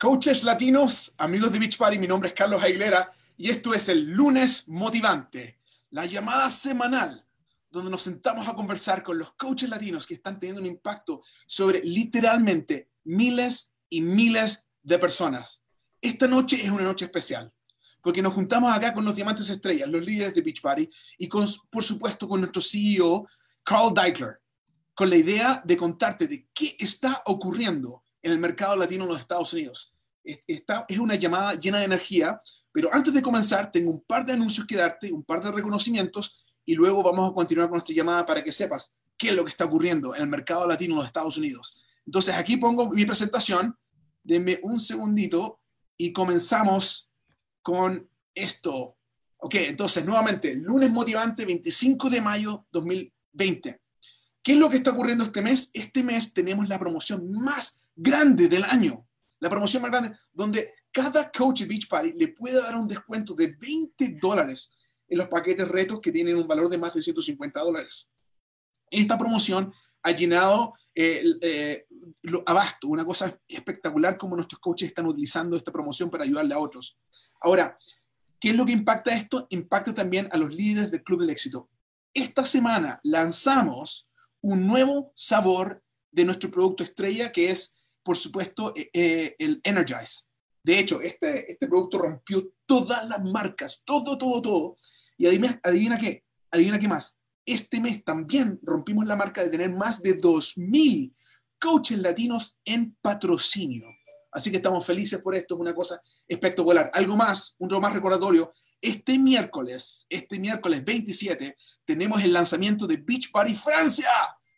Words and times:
Coaches 0.00 0.44
latinos, 0.44 1.12
amigos 1.18 1.52
de 1.52 1.58
Beach 1.58 1.76
Party, 1.76 1.98
mi 1.98 2.06
nombre 2.06 2.30
es 2.30 2.34
Carlos 2.34 2.62
Aguilera 2.62 3.12
y 3.36 3.50
esto 3.50 3.74
es 3.74 3.86
el 3.90 4.10
lunes 4.10 4.66
motivante, 4.66 5.58
la 5.90 6.06
llamada 6.06 6.48
semanal 6.50 7.26
donde 7.70 7.90
nos 7.90 8.00
sentamos 8.00 8.48
a 8.48 8.54
conversar 8.54 9.02
con 9.02 9.18
los 9.18 9.32
coaches 9.32 9.68
latinos 9.68 10.06
que 10.06 10.14
están 10.14 10.40
teniendo 10.40 10.62
un 10.62 10.68
impacto 10.68 11.20
sobre 11.46 11.84
literalmente 11.84 12.88
miles 13.04 13.74
y 13.90 14.00
miles 14.00 14.68
de 14.82 14.98
personas. 14.98 15.62
Esta 16.00 16.26
noche 16.26 16.64
es 16.64 16.70
una 16.70 16.84
noche 16.84 17.04
especial 17.04 17.52
porque 18.00 18.22
nos 18.22 18.32
juntamos 18.32 18.74
acá 18.74 18.94
con 18.94 19.04
los 19.04 19.14
diamantes 19.14 19.50
estrellas, 19.50 19.90
los 19.90 20.02
líderes 20.02 20.34
de 20.34 20.40
Beach 20.40 20.62
Party 20.62 20.88
y 21.18 21.26
por 21.26 21.84
supuesto 21.84 22.26
con 22.26 22.40
nuestro 22.40 22.62
CEO, 22.62 23.28
Carl 23.62 23.92
Deichler, 23.92 24.40
con 24.94 25.10
la 25.10 25.16
idea 25.16 25.60
de 25.62 25.76
contarte 25.76 26.26
de 26.26 26.48
qué 26.54 26.74
está 26.78 27.22
ocurriendo 27.26 28.02
en 28.22 28.32
el 28.32 28.38
mercado 28.38 28.76
latino 28.76 29.04
en 29.04 29.10
los 29.10 29.20
Estados 29.20 29.52
Unidos. 29.52 29.94
Esta 30.22 30.84
es 30.88 30.98
una 30.98 31.14
llamada 31.14 31.54
llena 31.54 31.78
de 31.78 31.86
energía, 31.86 32.40
pero 32.72 32.92
antes 32.92 33.12
de 33.12 33.22
comenzar 33.22 33.72
tengo 33.72 33.90
un 33.90 34.02
par 34.02 34.24
de 34.26 34.34
anuncios 34.34 34.66
que 34.66 34.76
darte, 34.76 35.12
un 35.12 35.24
par 35.24 35.42
de 35.42 35.50
reconocimientos 35.50 36.46
y 36.64 36.74
luego 36.74 37.02
vamos 37.02 37.30
a 37.30 37.34
continuar 37.34 37.68
con 37.68 37.78
esta 37.78 37.92
llamada 37.92 38.26
para 38.26 38.44
que 38.44 38.52
sepas 38.52 38.94
qué 39.16 39.30
es 39.30 39.34
lo 39.34 39.44
que 39.44 39.50
está 39.50 39.64
ocurriendo 39.64 40.14
en 40.14 40.22
el 40.22 40.28
mercado 40.28 40.66
latino 40.66 40.94
en 40.94 40.98
los 40.98 41.06
Estados 41.06 41.36
Unidos. 41.36 41.84
Entonces 42.06 42.34
aquí 42.34 42.56
pongo 42.56 42.90
mi 42.90 43.04
presentación, 43.04 43.76
denme 44.22 44.60
un 44.62 44.78
segundito 44.78 45.60
y 45.96 46.12
comenzamos 46.12 47.10
con 47.62 48.08
esto. 48.34 48.96
Ok, 49.38 49.54
entonces 49.54 50.04
nuevamente, 50.04 50.54
lunes 50.54 50.90
motivante 50.90 51.46
25 51.46 52.10
de 52.10 52.20
mayo 52.20 52.66
2020. 52.70 53.80
¿Qué 54.42 54.52
es 54.52 54.58
lo 54.58 54.70
que 54.70 54.78
está 54.78 54.90
ocurriendo 54.90 55.24
este 55.24 55.42
mes? 55.42 55.70
Este 55.74 56.02
mes 56.02 56.32
tenemos 56.32 56.68
la 56.68 56.78
promoción 56.78 57.30
más 57.30 57.79
grande 57.94 58.48
del 58.48 58.64
año. 58.64 59.06
La 59.38 59.48
promoción 59.48 59.82
más 59.82 59.90
grande, 59.90 60.16
donde 60.32 60.74
cada 60.92 61.30
coach 61.30 61.60
de 61.60 61.66
Beach 61.66 61.88
Party 61.88 62.12
le 62.12 62.28
puede 62.28 62.60
dar 62.60 62.76
un 62.76 62.88
descuento 62.88 63.34
de 63.34 63.56
20 63.58 64.18
dólares 64.20 64.72
en 65.08 65.18
los 65.18 65.28
paquetes 65.28 65.66
retos 65.66 66.00
que 66.00 66.12
tienen 66.12 66.36
un 66.36 66.46
valor 66.46 66.68
de 66.68 66.78
más 66.78 66.94
de 66.94 67.02
150 67.02 67.60
dólares. 67.60 68.08
Esta 68.90 69.18
promoción 69.18 69.72
ha 70.02 70.10
llenado 70.10 70.74
eh, 70.94 71.24
eh, 71.40 71.86
lo 72.22 72.42
abasto, 72.46 72.88
una 72.88 73.04
cosa 73.04 73.38
espectacular 73.46 74.18
como 74.18 74.36
nuestros 74.36 74.60
coaches 74.60 74.88
están 74.88 75.06
utilizando 75.06 75.56
esta 75.56 75.72
promoción 75.72 76.10
para 76.10 76.24
ayudarle 76.24 76.54
a 76.54 76.58
otros. 76.58 76.98
Ahora, 77.40 77.78
¿qué 78.38 78.50
es 78.50 78.56
lo 78.56 78.66
que 78.66 78.72
impacta 78.72 79.14
esto? 79.14 79.46
Impacta 79.50 79.94
también 79.94 80.28
a 80.32 80.36
los 80.36 80.52
líderes 80.52 80.90
del 80.90 81.02
Club 81.02 81.20
del 81.20 81.30
Éxito. 81.30 81.70
Esta 82.12 82.44
semana 82.44 83.00
lanzamos 83.04 84.08
un 84.40 84.66
nuevo 84.66 85.12
sabor 85.14 85.82
de 86.10 86.24
nuestro 86.24 86.50
producto 86.50 86.82
estrella, 86.82 87.30
que 87.30 87.50
es, 87.50 87.76
por 88.02 88.16
supuesto, 88.16 88.72
eh, 88.76 88.90
eh, 88.92 89.36
el 89.38 89.60
Energize. 89.62 90.24
De 90.62 90.78
hecho, 90.78 91.00
este, 91.00 91.50
este 91.52 91.66
producto 91.66 91.98
rompió 91.98 92.52
todas 92.66 93.08
las 93.08 93.22
marcas, 93.22 93.82
todo, 93.84 94.18
todo, 94.18 94.42
todo. 94.42 94.76
Y 95.16 95.26
adivina, 95.26 95.60
adivina 95.62 95.98
qué, 95.98 96.24
adivina 96.50 96.78
qué 96.78 96.88
más. 96.88 97.18
Este 97.46 97.80
mes 97.80 98.04
también 98.04 98.60
rompimos 98.62 99.06
la 99.06 99.16
marca 99.16 99.42
de 99.42 99.48
tener 99.48 99.70
más 99.70 100.02
de 100.02 100.18
2.000 100.18 101.12
coaches 101.58 101.98
latinos 101.98 102.56
en 102.64 102.96
patrocinio. 103.00 103.86
Así 104.32 104.50
que 104.50 104.58
estamos 104.58 104.86
felices 104.86 105.20
por 105.22 105.34
esto, 105.34 105.54
es 105.54 105.60
una 105.60 105.74
cosa 105.74 106.00
espectacular. 106.28 106.90
Algo 106.94 107.16
más, 107.16 107.56
un 107.58 107.68
más 107.80 107.92
recordatorio. 107.92 108.52
Este 108.80 109.18
miércoles, 109.18 110.06
este 110.08 110.38
miércoles 110.38 110.84
27, 110.84 111.56
tenemos 111.84 112.22
el 112.22 112.32
lanzamiento 112.32 112.86
de 112.86 112.96
Beach 112.96 113.30
Party 113.30 113.54
Francia. 113.54 114.08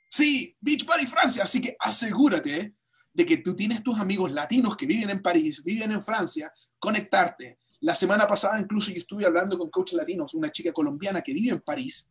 Sí, 0.08 0.56
Beach 0.60 0.84
Party 0.84 1.06
Francia. 1.06 1.44
Así 1.44 1.60
que 1.60 1.76
asegúrate 1.78 2.74
de 3.12 3.26
que 3.26 3.38
tú 3.38 3.54
tienes 3.54 3.82
tus 3.82 3.98
amigos 3.98 4.32
latinos 4.32 4.76
que 4.76 4.86
viven 4.86 5.10
en 5.10 5.22
París, 5.22 5.62
viven 5.62 5.92
en 5.92 6.02
Francia, 6.02 6.52
conectarte. 6.78 7.58
La 7.80 7.94
semana 7.94 8.26
pasada 8.26 8.60
incluso 8.60 8.90
yo 8.90 8.98
estuve 8.98 9.26
hablando 9.26 9.58
con 9.58 9.70
coaches 9.70 9.94
latinos, 9.94 10.34
una 10.34 10.50
chica 10.50 10.72
colombiana 10.72 11.20
que 11.20 11.32
vive 11.32 11.52
en 11.52 11.60
París 11.60 12.08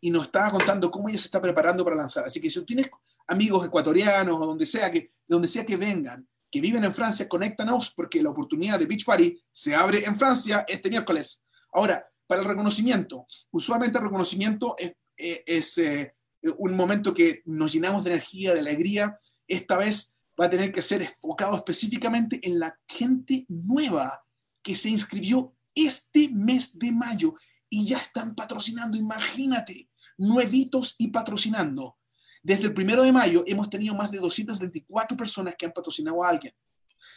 y 0.00 0.10
nos 0.10 0.24
estaba 0.24 0.50
contando 0.50 0.90
cómo 0.90 1.08
ella 1.08 1.18
se 1.18 1.26
está 1.26 1.40
preparando 1.40 1.82
para 1.82 1.96
lanzar. 1.96 2.26
Así 2.26 2.40
que 2.40 2.50
si 2.50 2.60
tú 2.60 2.66
tienes 2.66 2.90
amigos 3.26 3.66
ecuatorianos 3.66 4.36
o 4.38 4.46
donde 4.46 4.66
sea 4.66 4.90
que, 4.90 5.08
donde 5.26 5.48
sea 5.48 5.64
que 5.64 5.76
vengan, 5.76 6.28
que 6.50 6.60
viven 6.60 6.84
en 6.84 6.92
Francia, 6.92 7.28
conéctanos 7.28 7.90
porque 7.96 8.22
la 8.22 8.30
oportunidad 8.30 8.78
de 8.78 8.86
Beach 8.86 9.04
Party 9.04 9.42
se 9.50 9.74
abre 9.74 10.04
en 10.04 10.14
Francia 10.14 10.64
este 10.68 10.90
miércoles. 10.90 11.42
Ahora, 11.72 12.06
para 12.26 12.42
el 12.42 12.46
reconocimiento, 12.46 13.26
usualmente 13.50 13.98
el 13.98 14.04
reconocimiento 14.04 14.76
es, 14.78 14.92
es 15.16 15.78
eh, 15.78 16.14
un 16.58 16.76
momento 16.76 17.14
que 17.14 17.42
nos 17.46 17.72
llenamos 17.72 18.04
de 18.04 18.10
energía, 18.10 18.52
de 18.52 18.60
alegría. 18.60 19.18
Esta 19.48 19.78
vez 19.78 20.13
va 20.40 20.46
a 20.46 20.50
tener 20.50 20.72
que 20.72 20.82
ser 20.82 21.02
enfocado 21.02 21.56
específicamente 21.56 22.40
en 22.42 22.58
la 22.58 22.78
gente 22.88 23.46
nueva 23.48 24.24
que 24.62 24.74
se 24.74 24.88
inscribió 24.88 25.54
este 25.74 26.28
mes 26.28 26.78
de 26.78 26.92
mayo 26.92 27.34
y 27.68 27.86
ya 27.86 27.98
están 27.98 28.34
patrocinando, 28.34 28.96
imagínate, 28.96 29.90
nuevitos 30.16 30.94
y 30.98 31.08
patrocinando. 31.08 31.98
Desde 32.42 32.64
el 32.64 32.74
primero 32.74 33.02
de 33.02 33.12
mayo 33.12 33.42
hemos 33.46 33.70
tenido 33.70 33.94
más 33.94 34.10
de 34.10 34.18
224 34.18 35.16
personas 35.16 35.54
que 35.58 35.66
han 35.66 35.72
patrocinado 35.72 36.22
a 36.22 36.28
alguien. 36.28 36.54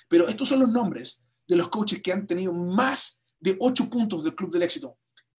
Pero 0.07 0.28
estos 0.28 0.49
son 0.49 0.59
los 0.61 0.69
nombres 0.69 1.23
de 1.47 1.55
los 1.55 1.69
coaches 1.69 2.01
que 2.01 2.11
han 2.11 2.25
tenido 2.25 2.53
más 2.53 3.23
de 3.39 3.57
8 3.59 3.89
puntos 3.89 4.23
del 4.23 4.35
Club 4.35 4.51
del 4.51 4.63
Éxito. 4.63 4.97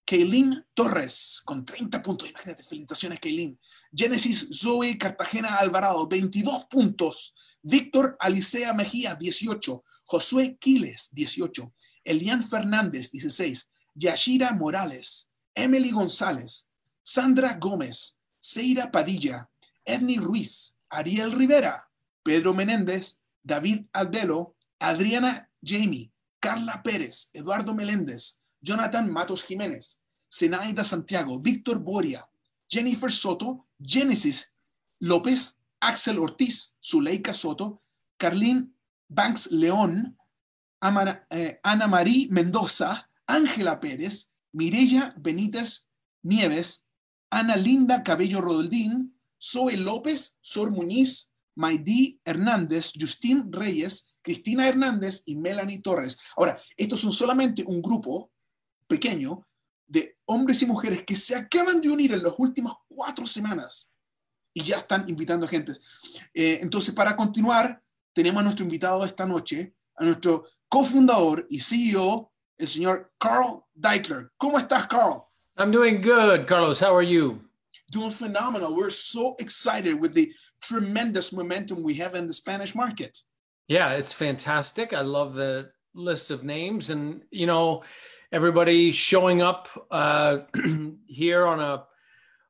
Kaylin 0.08 0.64
Torres 0.74 1.42
con 1.44 1.66
30 1.66 2.02
puntos. 2.02 2.30
Imagínate, 2.30 2.64
felicitaciones, 2.64 3.20
Kaylin. 3.20 3.60
Genesis 3.94 4.48
Zoe 4.54 4.98
Cartagena 4.98 5.58
Alvarado, 5.58 6.08
22 6.08 6.66
puntos. 6.70 7.36
Víctor 7.62 8.16
Alicea 8.22 8.74
Mejía, 8.74 9.16
18. 9.16 9.84
Josué 10.06 10.58
Quiles, 10.62 11.10
18. 11.12 11.74
Elian 12.06 12.42
Fernández, 12.48 13.12
16. 13.12 13.70
Yashira 13.96 14.54
Morales. 14.54 15.30
Emily 15.54 15.92
González. 15.92 16.72
Sandra 17.04 17.58
Gómez. 17.60 18.18
Seira 18.40 18.90
Padilla. 18.90 19.50
Edney 19.84 20.20
Ruiz. 20.20 20.78
Ariel 20.90 21.34
Rivera. 21.34 21.92
Pedro 22.24 22.54
Menéndez. 22.54 23.20
David 23.44 23.88
Albelo. 23.92 24.56
Adriana 24.80 25.52
Jamie. 25.62 26.14
Carla 26.40 26.82
Pérez. 26.82 27.30
Eduardo 27.34 27.76
Meléndez. 27.76 28.42
Jonathan 28.62 29.12
Matos 29.12 29.44
Jiménez, 29.44 30.00
Zenaida 30.32 30.84
Santiago, 30.84 31.40
Víctor 31.40 31.80
Boria, 31.80 32.28
Jennifer 32.70 33.12
Soto, 33.12 33.68
Genesis 33.80 34.54
López, 35.00 35.58
Axel 35.80 36.20
Ortiz, 36.20 36.76
Zuleika 36.84 37.34
Soto, 37.34 37.80
Carlín 38.18 38.76
Banks 39.08 39.52
León, 39.52 40.18
eh, 41.30 41.60
Ana 41.64 41.88
Marí 41.88 42.28
Mendoza, 42.32 43.10
Ángela 43.26 43.80
Pérez, 43.80 44.34
Mirella 44.52 45.14
Benítez 45.18 45.90
Nieves, 46.24 46.84
Ana 47.30 47.56
Linda 47.56 48.04
Cabello 48.04 48.42
Rodeldín, 48.42 49.18
Zoe 49.40 49.78
López, 49.78 50.40
Sor 50.42 50.72
Muñiz, 50.72 51.34
Maidí 51.56 52.20
Hernández, 52.26 52.92
Justín 53.00 53.52
Reyes, 53.52 54.14
Cristina 54.22 54.68
Hernández 54.68 55.24
y 55.26 55.36
Melanie 55.36 55.82
Torres. 55.82 56.18
Ahora, 56.36 56.60
estos 56.76 57.00
son 57.02 57.14
solamente 57.14 57.64
un 57.66 57.82
grupo 57.82 58.32
pequeño 58.88 59.48
de 59.88 60.18
hombres 60.26 60.62
y 60.62 60.66
mujeres 60.66 61.04
que 61.04 61.16
se 61.16 61.36
acaban 61.36 61.80
de 61.82 61.90
unir 61.90 62.14
en 62.14 62.24
las 62.24 62.34
últimas 62.38 62.74
cuatro 62.88 63.26
semanas 63.26 63.92
y 64.54 64.64
ya 64.64 64.78
están 64.78 65.08
invitando 65.08 65.46
a 65.46 65.50
gente. 65.50 65.74
Eh, 66.34 66.60
entonces, 66.62 66.94
para 66.94 67.16
continuar, 67.16 67.82
tenemos 68.14 68.40
a 68.42 68.44
nuestro 68.44 68.64
invitado 68.64 69.06
esta 69.06 69.26
noche, 69.26 69.76
a 69.96 70.04
nuestro 70.04 70.46
cofundador 70.68 71.46
y 71.50 71.60
CEO, 71.60 72.32
el 72.58 72.68
señor 72.68 73.14
Carl 73.20 73.64
Deichler. 73.74 74.32
¿Cómo 74.38 74.58
estás, 74.58 74.88
Carl? 74.88 75.28
I'm 75.58 75.72
doing 75.72 76.02
good, 76.02 76.48
Carlos. 76.48 76.82
How 76.82 76.96
are 76.96 77.06
you? 77.06 77.42
Doing 77.92 78.12
phenomenal. 78.12 78.76
We're 78.76 78.90
so 78.90 79.36
excited 79.40 79.94
with 80.02 80.14
the 80.14 80.34
tremendous 80.60 81.32
momentum 81.32 81.84
we 81.84 81.96
have 82.02 82.16
in 82.16 82.28
the 82.28 82.34
Spanish 82.34 82.76
market. 82.76 83.20
Yeah, 83.68 83.94
it's 83.94 84.14
fantastic. 84.14 84.94
I 84.94 85.02
love 85.02 85.36
the 85.36 85.72
list 85.94 86.32
of 86.32 86.44
names. 86.44 86.90
And, 86.90 87.24
you 87.32 87.46
know, 87.46 87.84
everybody 88.32 88.92
showing 88.92 89.42
up 89.42 89.70
uh, 89.92 90.40
here 91.08 91.46
on 91.46 91.60
a 91.60 91.84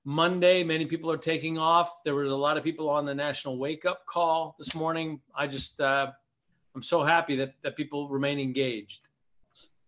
Monday. 0.04 0.64
Many 0.64 0.86
people 0.86 1.12
are 1.12 1.18
taking 1.18 1.58
off. 1.58 2.04
There 2.04 2.16
was 2.16 2.32
a 2.32 2.36
lot 2.36 2.58
of 2.58 2.64
people 2.64 2.90
on 2.90 3.06
the 3.06 3.14
national 3.14 3.58
wake 3.58 3.86
up 3.86 4.06
call 4.06 4.56
this 4.58 4.74
morning. 4.74 5.22
I 5.36 5.48
just, 5.48 5.80
uh, 5.80 6.12
I'm 6.76 6.84
so 6.84 7.04
happy 7.04 7.36
that, 7.38 7.54
that 7.64 7.76
people 7.76 8.10
remain 8.10 8.40
engaged. 8.40 9.08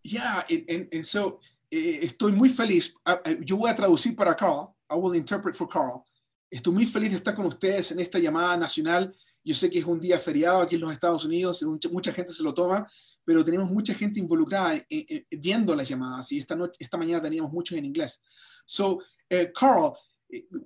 Yeah, 0.04 0.42
and, 0.50 0.88
and 0.92 1.06
so 1.06 1.40
estoy 1.72 2.34
muy 2.34 2.50
feliz. 2.50 2.96
Yo 3.46 3.58
voy 3.58 3.70
a 3.70 3.76
traducir 3.76 4.16
para 4.16 4.36
Carl. 4.36 4.76
I 4.90 4.96
will 4.96 5.14
interpret 5.14 5.56
for 5.56 5.68
Carl. 5.68 6.06
Estoy 6.52 6.74
muy 6.74 6.86
feliz 6.86 7.12
de 7.12 7.18
estar 7.18 7.36
con 7.36 7.46
ustedes 7.46 7.92
en 7.92 8.00
esta 8.00 8.18
llamada 8.18 8.58
nacional. 8.58 9.14
Yo 9.44 9.54
sé 9.54 9.70
que 9.70 9.80
es 9.80 9.86
un 9.86 10.00
día 10.00 10.20
feriado 10.20 10.62
aquí 10.62 10.76
en 10.76 10.82
los 10.82 10.92
Estados 10.92 11.26
Unidos, 11.26 11.62
mucha, 11.64 11.90
mucha 11.90 12.12
gente 12.12 12.34
se 12.34 12.44
lo 12.44 12.54
toma, 12.54 12.88
pero 13.30 13.44
tenemos 13.44 13.70
mucha 13.70 13.94
gente 13.94 14.20
involucrada 14.20 14.84
viendo 15.30 15.76
las 15.76 15.88
llamadas 15.88 16.32
y 16.32 16.40
esta, 16.40 16.56
noche, 16.56 16.78
esta 16.80 16.98
mañana 16.98 17.22
teníamos 17.22 17.52
muchos 17.52 17.78
en 17.78 17.86
inglés. 17.86 18.24
So, 18.66 19.04
uh, 19.32 19.46
Carl, 19.56 19.96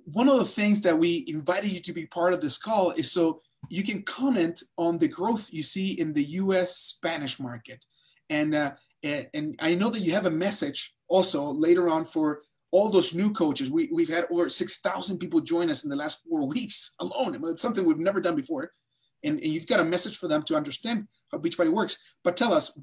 one 0.06 0.30
of 0.30 0.38
the 0.38 0.46
things 0.46 0.80
that 0.80 0.98
we 0.98 1.26
invited 1.28 1.70
you 1.70 1.80
to 1.82 1.92
be 1.92 2.06
part 2.06 2.32
of 2.32 2.40
this 2.40 2.56
call 2.56 2.92
is 2.92 3.12
so 3.12 3.42
you 3.68 3.84
can 3.84 4.02
comment 4.04 4.62
on 4.78 4.96
the 4.96 5.08
growth 5.08 5.50
you 5.52 5.62
see 5.62 6.00
in 6.00 6.14
the 6.14 6.24
U.S. 6.40 6.78
Spanish 6.78 7.38
market, 7.38 7.84
and 8.30 8.54
uh, 8.54 8.72
and, 9.02 9.28
and 9.34 9.56
I 9.60 9.74
know 9.74 9.90
that 9.90 10.00
you 10.00 10.12
have 10.12 10.24
a 10.24 10.30
message 10.30 10.94
also 11.08 11.52
later 11.52 11.90
on 11.90 12.06
for 12.06 12.40
all 12.70 12.88
those 12.88 13.12
new 13.12 13.30
coaches. 13.30 13.70
We 13.70 13.90
we've 13.92 14.08
had 14.08 14.26
over 14.30 14.48
six 14.48 14.78
thousand 14.78 15.18
people 15.18 15.40
join 15.40 15.68
us 15.68 15.84
in 15.84 15.90
the 15.90 15.96
last 15.96 16.22
four 16.26 16.46
weeks 16.48 16.94
alone. 16.98 17.36
It's 17.44 17.60
something 17.60 17.84
we've 17.84 17.98
never 17.98 18.22
done 18.22 18.36
before, 18.36 18.72
and, 19.24 19.40
and 19.42 19.52
you've 19.52 19.66
got 19.66 19.80
a 19.80 19.84
message 19.84 20.16
for 20.18 20.28
them 20.28 20.42
to 20.44 20.56
understand 20.56 21.08
how 21.30 21.38
Beachbody 21.38 21.70
works. 21.70 22.16
But 22.22 22.36
tell 22.36 22.52
us, 22.52 22.78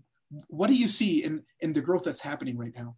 what 0.47 0.67
do 0.67 0.75
you 0.75 0.87
see 0.87 1.23
in 1.23 1.43
in 1.59 1.73
the 1.73 1.81
growth 1.81 2.03
that's 2.03 2.21
happening 2.21 2.57
right 2.57 2.75
now? 2.75 2.97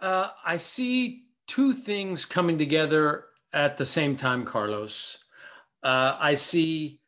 Uh, 0.00 0.30
I 0.44 0.56
see 0.56 1.24
two 1.46 1.72
things 1.72 2.24
coming 2.24 2.58
together 2.58 3.26
at 3.52 3.76
the 3.76 3.84
same 3.84 4.16
time, 4.16 4.44
Carlos. 4.44 5.18
Uh, 5.82 6.16
I 6.18 6.34
see 6.34 7.00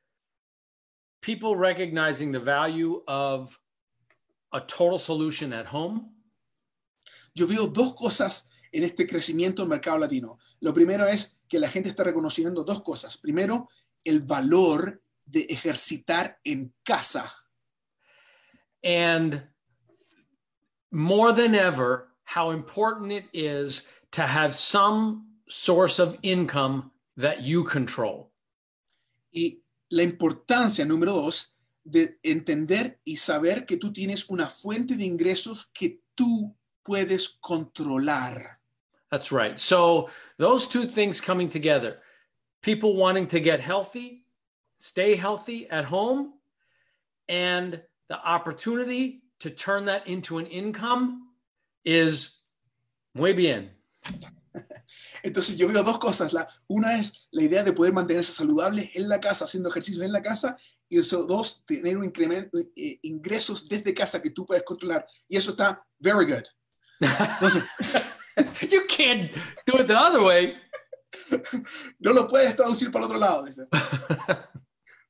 people 1.21 1.57
recognizing 1.57 2.31
the 2.31 2.41
value 2.41 3.03
of 3.09 3.59
a 4.53 4.61
total 4.61 4.99
solution 4.99 5.53
at 5.53 5.67
home. 5.67 6.13
Yo 7.35 7.47
veo 7.47 7.67
dos 7.67 7.95
cosas 7.95 8.49
en 8.73 8.85
este 8.85 9.07
crecimiento 9.07 9.63
del 9.63 9.69
mercado 9.69 9.99
latino. 9.99 10.39
Lo 10.61 10.73
primero 10.73 11.07
es 11.07 11.39
que 11.49 11.59
la 11.59 11.69
gente 11.69 11.89
está 11.89 12.05
reconociendo 12.05 12.63
dos 12.65 12.83
cosas. 12.83 13.17
Primero, 13.17 13.69
el 14.05 14.21
valor 14.21 15.03
de 15.27 15.47
ejercitar 15.51 16.39
en 16.45 16.73
casa. 16.85 17.33
And 18.83 19.43
more 20.91 21.33
than 21.33 21.55
ever, 21.55 22.09
how 22.25 22.51
important 22.51 23.13
it 23.13 23.25
is 23.33 23.89
to 24.13 24.23
have 24.23 24.55
some 24.55 25.27
source 25.49 25.99
of 25.99 26.17
income 26.23 26.91
that 27.17 27.43
you 27.43 27.65
control. 27.65 28.31
Y 29.33 29.59
la 29.91 30.03
importancia, 30.03 30.85
número 30.85 31.13
dos, 31.13 31.57
de 31.85 32.19
entender 32.23 32.99
y 33.05 33.17
saber 33.17 33.65
que 33.65 33.77
tú 33.77 33.93
tienes 33.93 34.29
una 34.29 34.49
fuente 34.49 34.97
de 34.97 35.05
ingresos 35.05 35.71
que 35.73 36.01
tú 36.17 36.55
puedes 36.83 37.29
controlar. 37.41 38.59
That's 39.11 39.31
right. 39.31 39.59
So, 39.59 40.11
those 40.37 40.67
two 40.67 40.87
things 40.87 41.21
coming 41.21 41.49
together 41.49 41.99
people 42.63 42.97
wanting 42.97 43.29
to 43.29 43.39
get 43.39 43.61
healthy, 43.61 44.26
stay 44.79 45.17
healthy 45.17 45.69
at 45.71 45.85
home, 45.85 46.35
and 47.29 47.83
the 48.09 48.17
opportunity 48.17 49.23
to 49.41 49.51
turn 49.51 49.87
that 49.87 50.07
into 50.07 50.39
an 50.39 50.47
income 50.47 51.29
is 51.85 52.43
muy 53.15 53.33
bien. 53.33 53.71
Entonces 55.23 55.57
yo 55.57 55.69
veo 55.69 55.83
dos 55.83 55.99
cosas. 55.99 56.33
La, 56.33 56.49
una 56.69 56.99
es 56.99 57.29
la 57.31 57.43
idea 57.43 57.63
de 57.63 57.73
poder 57.73 57.93
mantenerse 57.93 58.33
saludable 58.33 58.91
en 58.95 59.09
la 59.09 59.21
casa, 59.21 59.45
haciendo 59.45 59.69
ejercicio 59.69 60.03
en 60.03 60.13
la 60.13 60.23
casa. 60.23 60.57
Y 60.89 60.99
eso, 60.99 61.27
dos, 61.27 61.65
tener 61.67 61.97
un 61.97 62.05
incremento, 62.05 62.59
eh, 62.77 62.99
ingresos 63.03 63.69
desde 63.69 63.93
casa 63.93 64.23
que 64.23 64.31
tú 64.31 64.47
puedes 64.47 64.63
controlar. 64.63 65.07
Y 65.29 65.37
eso 65.37 65.51
está 65.51 65.85
very 65.99 66.27
good. 66.27 66.45
you 68.71 68.87
can't 68.89 69.33
do 69.67 69.79
it 69.79 69.89
the 69.89 69.97
other 69.97 70.23
way. 70.23 70.55
no 71.99 72.13
lo 72.13 72.29
puedes 72.29 72.55
traducir 72.55 72.91
para 72.91 73.05
el 73.05 73.11
otro 73.11 73.19
lado. 73.19 73.47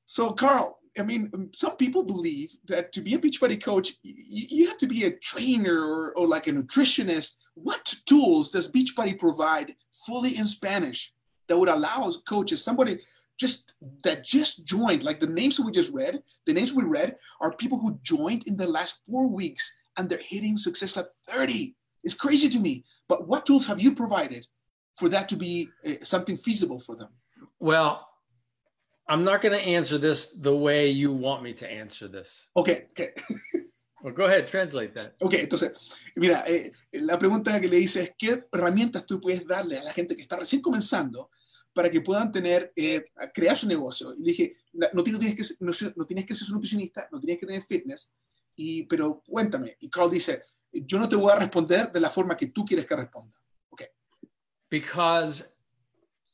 So, 0.06 0.32
Carl, 0.32 0.78
I 0.98 1.02
mean, 1.02 1.50
some 1.52 1.76
people 1.76 2.02
believe 2.02 2.56
that 2.68 2.92
to 2.92 3.00
be 3.00 3.14
a 3.14 3.18
Beachbody 3.18 3.62
coach, 3.62 3.94
you, 4.02 4.66
have 4.68 4.78
to 4.78 4.86
be 4.86 5.04
a 5.04 5.10
trainer 5.10 5.78
or, 5.78 6.12
or 6.16 6.26
like 6.26 6.46
a 6.46 6.52
nutritionist. 6.52 7.36
What 7.54 7.94
tools 8.06 8.50
does 8.50 8.70
Beachbody 8.70 9.18
provide 9.18 9.74
fully 10.06 10.38
in 10.38 10.46
Spanish 10.46 11.12
that 11.48 11.58
would 11.58 11.68
allow 11.68 12.10
coaches, 12.26 12.64
somebody 12.64 13.00
just 13.38 13.74
that 14.02 14.24
just 14.24 14.64
joined, 14.64 15.02
like 15.02 15.20
the 15.20 15.26
names 15.26 15.60
we 15.60 15.70
just 15.70 15.92
read, 15.92 16.22
the 16.46 16.54
names 16.54 16.72
we 16.72 16.84
read 16.84 17.16
are 17.40 17.52
people 17.52 17.78
who 17.78 17.98
joined 18.02 18.46
in 18.46 18.56
the 18.56 18.66
last 18.66 19.00
four 19.06 19.28
weeks 19.28 19.76
and 19.98 20.08
they're 20.08 20.18
hitting 20.26 20.56
success 20.56 20.96
at 20.96 21.06
30. 21.28 21.74
It's 22.04 22.14
crazy 22.14 22.48
to 22.48 22.58
me. 22.58 22.84
But 23.08 23.28
what 23.28 23.44
tools 23.44 23.66
have 23.66 23.80
you 23.80 23.94
provided 23.94 24.46
for 24.94 25.08
that 25.10 25.28
to 25.28 25.36
be 25.36 25.68
uh, 25.86 25.92
something 26.02 26.36
feasible 26.36 26.80
for 26.80 26.96
them? 26.96 27.08
Well, 27.58 28.05
I'm 29.08 29.22
not 29.22 29.40
going 29.40 29.56
to 29.56 29.64
answer 29.64 29.98
this 29.98 30.32
the 30.32 30.54
way 30.54 30.90
you 30.90 31.12
want 31.12 31.42
me 31.42 31.54
to 31.54 31.70
answer 31.70 32.08
this. 32.08 32.48
Okay, 32.56 32.86
okay. 32.90 33.10
well, 34.02 34.12
go 34.12 34.24
ahead, 34.24 34.48
translate 34.48 34.94
that. 34.94 35.14
Okay, 35.20 35.42
entonces, 35.42 35.72
mira, 36.16 36.44
eh, 36.46 36.72
la 36.92 37.16
pregunta 37.18 37.60
que 37.60 37.68
le 37.68 37.78
hice 37.78 38.02
es, 38.02 38.14
¿qué 38.18 38.44
herramientas 38.52 39.06
tú 39.06 39.20
puedes 39.20 39.46
darle 39.46 39.78
a 39.78 39.84
la 39.84 39.92
gente 39.92 40.16
que 40.16 40.22
está 40.22 40.36
recién 40.36 40.60
comenzando 40.60 41.30
para 41.72 41.88
que 41.88 42.00
puedan 42.00 42.32
tener, 42.32 42.72
eh, 42.74 43.04
crear 43.32 43.56
su 43.56 43.68
negocio? 43.68 44.12
Y 44.14 44.22
le 44.22 44.30
dije, 44.32 44.56
no, 44.72 45.04
tienes 45.04 45.36
que, 45.36 45.44
no, 45.60 45.72
no 45.94 46.06
tienes 46.06 46.26
que 46.26 46.34
ser 46.34 46.48
nutricionista, 46.50 47.08
no 47.12 47.20
tienes 47.20 47.38
que 47.38 47.46
tener 47.46 47.62
fitness, 47.62 48.12
y, 48.56 48.82
pero 48.84 49.22
cuéntame. 49.24 49.76
Y 49.80 49.88
Carl 49.88 50.10
dice, 50.10 50.42
yo 50.72 50.98
no 50.98 51.08
te 51.08 51.16
voy 51.16 51.30
a 51.30 51.36
responder 51.36 51.92
de 51.92 52.00
la 52.00 52.10
forma 52.10 52.36
que 52.36 52.48
tú 52.48 52.64
quieres 52.64 52.86
que 52.86 52.96
responda. 52.96 53.36
Okay. 53.70 53.88
Because 54.68 55.55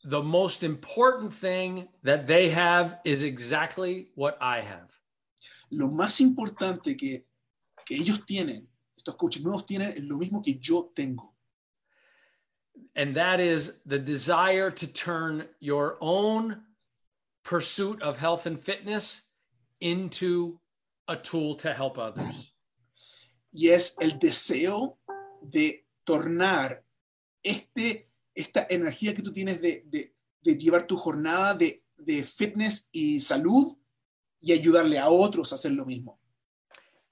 the 0.04 0.22
most 0.22 0.62
important 0.62 1.32
thing 1.32 1.88
that 2.02 2.26
they 2.26 2.48
have 2.50 2.98
is 3.04 3.22
exactly 3.22 4.08
what 4.14 4.36
I 4.40 4.60
have. 4.60 4.90
Lo 5.70 5.88
más 5.88 6.20
importante 6.20 6.98
que, 6.98 7.24
que 7.86 7.96
ellos 7.96 8.20
tienen, 8.26 8.66
estos 8.96 9.16
coaches 9.16 9.42
nuevos 9.42 9.64
tienen, 9.64 9.90
es 9.90 10.02
lo 10.02 10.18
mismo 10.18 10.42
que 10.44 10.58
yo 10.60 10.90
tengo. 10.94 11.32
And 12.94 13.14
that 13.14 13.40
is 13.40 13.80
the 13.86 13.98
desire 13.98 14.70
to 14.70 14.86
turn 14.86 15.46
your 15.60 15.96
own 16.00 16.62
pursuit 17.44 18.02
of 18.02 18.18
health 18.18 18.46
and 18.46 18.62
fitness 18.62 19.22
into 19.80 20.60
a 21.08 21.16
tool 21.16 21.54
to 21.56 21.72
help 21.72 21.98
others. 21.98 22.52
Y 23.52 23.68
es 23.68 23.94
el 24.00 24.18
deseo 24.18 24.98
de 25.42 25.84
tornar 26.06 26.82
este 27.44 28.11
esta 28.34 28.66
energía 28.70 29.14
que 29.14 29.22
tú 29.22 29.32
tienes 29.32 29.60
de, 29.60 29.84
de, 29.86 30.14
de 30.40 30.56
llevar 30.56 30.86
tu 30.86 30.96
jornada 30.96 31.54
de, 31.54 31.84
de, 31.96 32.22
fitness 32.24 32.88
y 32.92 33.20
salud 33.20 33.76
y 34.40 34.52
ayudarle 34.52 34.98
a 34.98 35.08
otros 35.08 35.52
a 35.52 35.54
hacer 35.54 35.72
lo 35.72 35.84
mismo. 35.84 36.18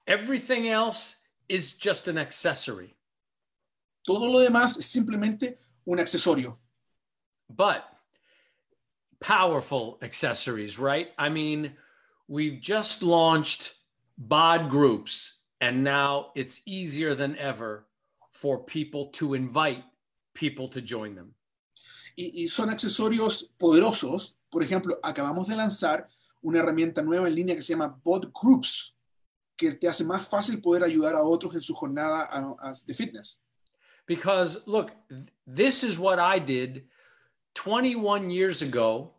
Everything 0.05 0.67
else 0.67 1.17
is 1.47 1.77
just 1.77 2.07
an 2.07 2.17
accessory. 2.17 2.95
Todo 4.03 4.27
lo 4.27 4.39
demás 4.39 4.77
es 4.77 4.85
simplemente 4.87 5.57
un 5.85 5.99
accesorio. 5.99 6.57
But 7.49 7.83
powerful 9.19 9.99
accessories, 10.01 10.79
right? 10.79 11.09
I 11.17 11.29
mean, 11.29 11.73
we've 12.27 12.59
just 12.59 13.03
launched 13.03 13.73
bod 14.17 14.69
groups, 14.69 15.39
and 15.59 15.83
now 15.83 16.31
it's 16.35 16.61
easier 16.65 17.13
than 17.13 17.37
ever 17.37 17.85
for 18.31 18.63
people 18.63 19.07
to 19.07 19.35
invite 19.35 19.83
people 20.33 20.69
to 20.69 20.81
join 20.81 21.15
them. 21.15 21.33
Y, 22.15 22.43
y, 22.43 22.47
son 22.47 22.69
accesorios 22.69 23.51
poderosos. 23.57 24.37
Por 24.49 24.63
ejemplo, 24.63 24.99
acabamos 25.01 25.47
de 25.47 25.55
lanzar 25.55 26.07
una 26.41 26.59
herramienta 26.59 27.01
nueva 27.01 27.27
en 27.27 27.35
línea 27.35 27.55
que 27.55 27.61
se 27.61 27.73
llama 27.73 27.99
Bot 28.03 28.31
Groups, 28.33 28.95
que 29.55 29.71
te 29.73 29.87
hace 29.87 30.03
más 30.03 30.27
fácil 30.27 30.59
poder 30.61 30.83
ayudar 30.83 31.15
a 31.15 31.23
otros 31.23 31.55
en 31.55 31.61
su 31.61 31.73
jornada 31.73 32.23
a, 32.23 32.69
a, 32.69 32.73
de 32.85 32.93
fitness. 32.93 33.39
Because 34.07 34.59
look, 34.65 34.91
this 35.45 35.83
is 35.83 35.97
what 35.97 36.19
I 36.19 36.39
did 36.39 36.85
21 37.53 38.29
years 38.29 38.61
ago 38.61 39.13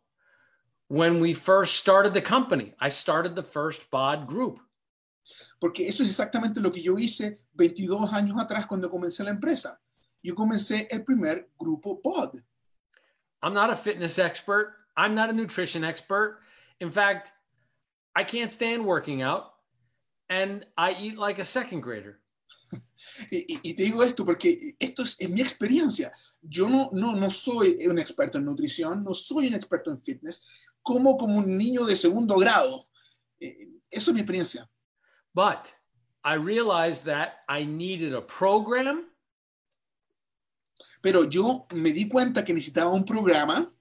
when 0.88 1.20
we 1.20 1.32
first 1.32 1.76
started 1.76 2.12
the 2.12 2.20
company. 2.20 2.74
I 2.78 2.90
started 2.90 3.34
the 3.34 3.42
first 3.42 3.90
BOD 3.90 4.26
group. 4.26 4.60
Porque 5.60 5.88
eso 5.88 6.02
es 6.02 6.08
exactamente 6.08 6.60
lo 6.60 6.70
que 6.70 6.82
yo 6.82 6.98
hice 6.98 7.42
22 7.54 8.12
años 8.12 8.38
atrás 8.38 8.66
cuando 8.66 8.90
comencé 8.90 9.22
la 9.24 9.30
empresa. 9.30 9.80
Yo 10.22 10.34
comencé 10.34 10.86
el 10.90 11.04
primer 11.04 11.48
grupo 11.58 12.00
pod. 12.00 12.42
I'm 13.42 13.54
not 13.54 13.70
a 13.70 13.76
fitness 13.76 14.18
expert. 14.18 14.74
I'm 14.96 15.14
not 15.14 15.30
a 15.30 15.32
nutrition 15.32 15.84
expert. 15.84 16.40
In 16.80 16.90
fact, 16.90 17.32
I 18.14 18.24
can't 18.24 18.52
stand 18.52 18.84
working 18.84 19.22
out 19.22 19.54
and 20.28 20.64
I 20.76 20.92
eat 20.92 21.18
like 21.18 21.38
a 21.38 21.44
second 21.44 21.80
grader. 21.80 22.20
y, 23.30 23.58
y, 23.62 23.74
te 23.74 23.82
digo 23.82 24.02
esto 24.02 24.24
porque 24.24 24.74
esto 24.78 25.02
es 25.02 25.20
en 25.20 25.34
mi 25.34 25.40
experiencia. 25.40 26.12
Yo 26.40 26.68
no, 26.68 26.90
no, 26.92 27.14
no 27.14 27.30
soy 27.30 27.86
un 27.86 27.98
experto 27.98 28.38
en 28.38 28.44
nutrición, 28.44 29.02
no 29.04 29.14
soy 29.14 29.48
un 29.48 29.54
experto 29.54 29.90
en 29.90 29.98
fitness, 29.98 30.46
como 30.82 31.16
como 31.16 31.38
un 31.38 31.56
niño 31.56 31.84
de 31.84 31.96
segundo 31.96 32.36
grado. 32.36 32.88
Eh, 33.40 33.68
eso 33.90 34.10
es 34.10 34.14
mi 34.14 34.20
experiencia. 34.20 34.68
But 35.34 35.72
I 36.24 36.34
realized 36.34 37.04
that 37.06 37.40
I 37.48 37.64
needed 37.64 38.14
a 38.14 38.22
program 38.22 39.11
pero 41.00 41.24
yo 41.24 41.66
me 41.74 41.92
di 41.92 42.08
cuenta 42.08 42.44
que 42.44 42.54
necesitaba 42.54 42.92
un 42.92 43.04
programa. 43.04 43.72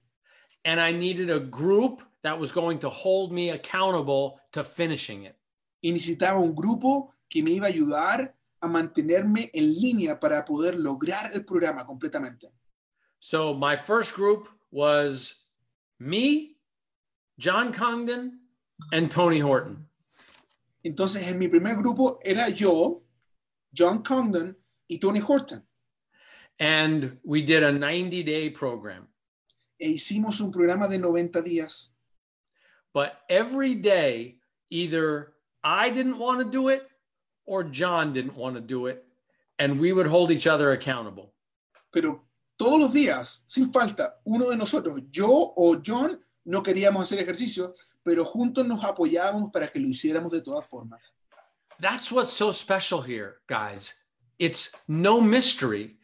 And 0.64 0.80
I 0.80 0.92
needed 0.92 1.30
a 1.30 1.40
group 1.40 2.02
that 2.22 2.38
was 2.38 2.52
going 2.52 2.78
to 2.80 2.88
hold 2.88 3.32
me 3.32 3.50
accountable 3.50 4.38
to 4.52 4.64
finishing 4.64 5.24
it. 5.24 5.36
Y 5.80 5.90
necesitaba 5.90 6.38
un 6.38 6.54
grupo 6.54 7.14
que 7.28 7.42
me 7.42 7.50
iba 7.50 7.66
a 7.66 7.70
ayudar 7.70 8.34
a 8.60 8.68
mantenerme 8.68 9.50
en 9.52 9.74
línea 9.74 10.20
para 10.20 10.44
poder 10.44 10.76
lograr 10.76 11.32
el 11.34 11.44
programa 11.44 11.84
completamente. 11.84 12.52
So 13.18 13.54
my 13.54 13.76
first 13.76 14.14
group 14.14 14.48
was 14.70 15.44
me 15.98 16.52
John 17.38 17.72
Congdon, 17.72 18.38
and 18.92 19.10
Tony 19.10 19.40
Horton. 19.40 19.88
Entonces, 20.84 21.26
en 21.28 21.38
mi 21.38 21.48
primer 21.48 21.76
grupo 21.76 22.18
era 22.24 22.48
yo, 22.48 23.02
John 23.76 24.02
Congdon 24.02 24.56
y 24.88 24.98
Tony 24.98 25.20
Horton. 25.20 25.64
And 26.62 27.18
we 27.24 27.42
did 27.42 27.64
a 27.64 27.72
90 27.72 28.22
day 28.22 28.48
program. 28.48 29.08
E 29.80 29.94
hicimos 29.94 30.40
un 30.40 30.52
programa 30.52 30.86
de 30.86 30.96
90 30.96 31.42
días. 31.42 31.88
But 32.94 33.14
every 33.28 33.74
day, 33.74 34.36
either 34.70 35.32
I 35.64 35.90
didn't 35.90 36.18
want 36.18 36.38
to 36.38 36.44
do 36.44 36.68
it 36.68 36.86
or 37.46 37.64
John 37.64 38.12
didn't 38.12 38.36
want 38.36 38.54
to 38.54 38.60
do 38.60 38.86
it. 38.86 39.04
And 39.58 39.80
we 39.80 39.92
would 39.92 40.06
hold 40.06 40.30
each 40.30 40.46
other 40.46 40.70
accountable. 40.70 41.34
Pero 41.92 42.22
todos 42.56 42.80
los 42.80 42.92
días, 42.92 43.42
sin 43.44 43.72
falta, 43.72 44.20
uno 44.24 44.48
de 44.48 44.56
nosotros, 44.56 45.00
yo 45.10 45.52
o 45.56 45.82
John, 45.84 46.16
no 46.44 46.62
queríamos 46.62 47.02
hacer 47.02 47.18
ejercicio, 47.18 47.74
pero 48.04 48.24
juntos 48.24 48.64
nos 48.68 48.84
apoyábamos 48.84 49.50
para 49.52 49.66
que 49.66 49.80
lo 49.80 49.88
hiciéramos 49.88 50.30
de 50.30 50.42
todas 50.42 50.64
formas. 50.64 51.12
That's 51.80 52.12
what's 52.12 52.32
so 52.32 52.52
special 52.52 53.02
here, 53.02 53.40
guys. 53.48 53.94
It's 54.38 54.70
no 54.86 55.20
mystery. 55.20 55.98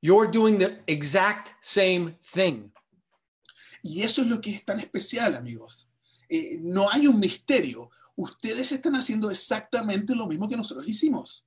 You're 0.00 0.30
doing 0.30 0.58
the 0.58 0.78
exact 0.86 1.54
same 1.60 2.16
thing. 2.32 2.72
Y 3.82 4.02
eso 4.02 4.22
es 4.22 4.28
lo 4.28 4.40
que 4.40 4.54
es 4.54 4.64
tan 4.64 4.78
especial, 4.80 5.34
amigos. 5.34 5.88
Eh, 6.28 6.58
no 6.60 6.88
hay 6.88 7.06
un 7.06 7.18
misterio. 7.18 7.90
Ustedes 8.16 8.72
están 8.72 8.94
haciendo 8.94 9.30
exactamente 9.30 10.14
lo 10.14 10.26
mismo 10.26 10.48
que 10.48 10.56
nosotros 10.56 10.86
hicimos. 10.86 11.44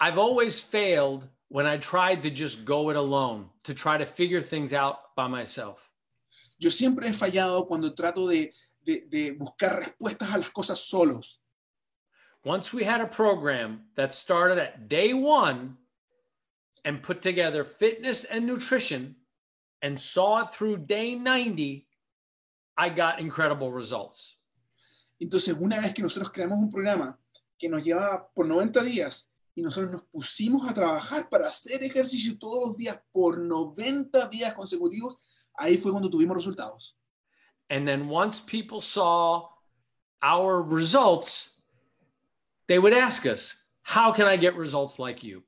I've 0.00 0.18
always 0.18 0.60
failed 0.60 1.28
when 1.48 1.66
I 1.66 1.76
tried 1.78 2.22
to 2.22 2.30
just 2.30 2.64
go 2.64 2.90
it 2.90 2.96
alone, 2.96 3.50
to 3.64 3.74
try 3.74 3.98
to 3.98 4.06
figure 4.06 4.40
things 4.40 4.72
out 4.72 5.14
by 5.16 5.28
myself. 5.28 5.78
Yo 6.58 6.70
siempre 6.70 7.08
he 7.08 7.12
fallado 7.12 7.66
cuando 7.68 7.92
trato 7.94 8.26
de, 8.28 8.52
de, 8.84 9.06
de 9.08 9.32
buscar 9.32 9.78
respuestas 9.78 10.32
a 10.32 10.38
las 10.38 10.50
cosas 10.50 10.78
solos. 10.80 11.40
Once 12.44 12.72
we 12.72 12.82
had 12.82 13.00
a 13.00 13.06
program 13.06 13.82
that 13.94 14.12
started 14.12 14.58
at 14.58 14.88
day 14.88 15.12
one 15.12 15.76
and 16.84 17.02
put 17.02 17.22
together 17.22 17.64
fitness 17.64 18.24
and 18.24 18.46
nutrition 18.46 19.16
and 19.82 19.98
saw 19.98 20.42
it 20.42 20.54
through 20.54 20.78
day 20.78 21.14
90, 21.14 21.86
I 22.76 22.88
got 22.88 23.20
incredible 23.20 23.72
results. 23.72 24.38
Entonces, 25.20 25.56
una 25.60 25.80
vez 25.80 25.94
que 25.94 26.02
nosotros 26.02 26.32
creamos 26.32 26.58
un 26.58 26.70
programa 26.70 27.18
que 27.58 27.68
nos 27.68 27.84
llevaba 27.84 28.28
por 28.34 28.46
90 28.46 28.82
días 28.82 29.30
y 29.54 29.62
nosotros 29.62 29.92
nos 29.92 30.02
pusimos 30.04 30.68
a 30.68 30.74
trabajar 30.74 31.28
para 31.28 31.48
hacer 31.48 31.82
ejercicio 31.82 32.38
todos 32.38 32.68
los 32.68 32.76
días 32.76 33.00
por 33.12 33.38
90 33.38 34.26
días 34.28 34.54
consecutivos, 34.54 35.16
ahí 35.54 35.76
fue 35.76 35.92
cuando 35.92 36.10
tuvimos 36.10 36.36
resultados. 36.36 36.96
And 37.68 37.86
then 37.86 38.08
once 38.08 38.40
people 38.40 38.80
saw 38.80 39.48
our 40.22 40.62
results, 40.62 41.56
they 42.66 42.78
would 42.78 42.92
ask 42.92 43.26
us, 43.26 43.62
How 43.82 44.12
can 44.12 44.26
I 44.26 44.36
get 44.36 44.56
results 44.56 44.98
like 44.98 45.22
you? 45.22 45.42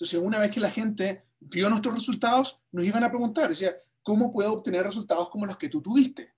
Entonces, 0.00 0.18
una 0.18 0.38
vez 0.38 0.50
que 0.50 0.60
la 0.60 0.70
gente 0.70 1.26
vio 1.40 1.68
nuestros 1.68 1.94
resultados, 1.94 2.58
nos 2.72 2.86
iban 2.86 3.04
a 3.04 3.10
preguntar, 3.10 3.50
decía, 3.50 3.76
¿cómo 4.02 4.32
puedo 4.32 4.54
obtener 4.54 4.82
resultados 4.82 5.28
como 5.28 5.44
los 5.44 5.58
que 5.58 5.68
tú 5.68 5.82
tuviste? 5.82 6.32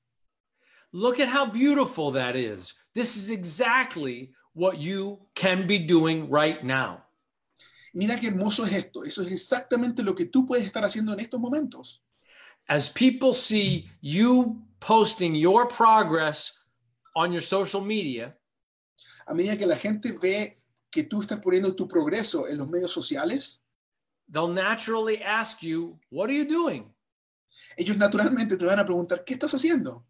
Look 0.90 1.20
at 1.22 1.28
how 1.28 1.46
beautiful 1.46 2.12
that 2.12 2.34
is. 2.34 2.74
This 2.92 3.16
is 3.16 3.30
exactly 3.30 4.34
what 4.52 4.78
you 4.78 5.28
can 5.34 5.68
be 5.68 5.78
doing 5.78 6.28
right 6.28 6.64
now. 6.64 7.04
Mira 7.94 8.18
qué 8.18 8.26
hermoso 8.26 8.66
es 8.66 8.72
esto. 8.72 9.04
Eso 9.04 9.22
es 9.22 9.30
exactamente 9.30 10.02
lo 10.02 10.14
que 10.14 10.24
tú 10.24 10.44
puedes 10.44 10.66
estar 10.66 10.84
haciendo 10.84 11.12
en 11.12 11.20
estos 11.20 11.38
momentos. 11.38 12.02
As 12.66 12.90
people 12.90 13.32
see 13.32 13.88
you 14.00 14.60
posting 14.80 15.36
your 15.36 15.68
progress 15.68 16.52
on 17.14 17.32
your 17.32 17.42
social 17.42 17.80
media, 17.80 18.36
A 19.24 19.34
medida 19.34 19.56
que 19.56 19.66
la 19.66 19.76
gente 19.76 20.12
ve 20.12 20.61
que 20.92 21.02
tú 21.02 21.22
estás 21.22 21.40
poniendo 21.40 21.74
tu 21.74 21.88
progreso 21.88 22.46
en 22.46 22.58
los 22.58 22.68
medios 22.68 22.92
sociales, 22.92 23.62
they'll 24.30 24.46
naturally 24.52 25.22
ask 25.22 25.62
you, 25.62 25.98
What 26.10 26.28
are 26.28 26.34
you 26.34 26.44
doing? 26.44 26.92
ellos 27.76 27.96
naturalmente 27.96 28.56
te 28.56 28.64
van 28.64 28.78
a 28.78 28.84
preguntar, 28.84 29.24
¿qué 29.24 29.34
estás 29.34 29.54
haciendo? 29.54 30.04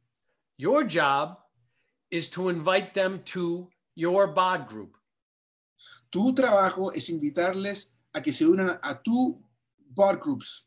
Your 0.58 0.84
job 0.84 1.38
is 2.10 2.28
to 2.30 2.48
invite 2.48 2.94
them 2.94 3.22
to 3.24 3.68
your 3.94 4.26
bod 4.26 4.68
group. 4.68 4.96
Tu 6.10 6.34
trabajo 6.34 6.90
es 6.94 7.08
invitarles 7.08 7.94
a 8.14 8.20
que 8.20 8.32
se 8.32 8.44
unan 8.44 8.78
a 8.82 8.94
tu 9.02 9.40
bar 9.94 10.16
groups. 10.16 10.64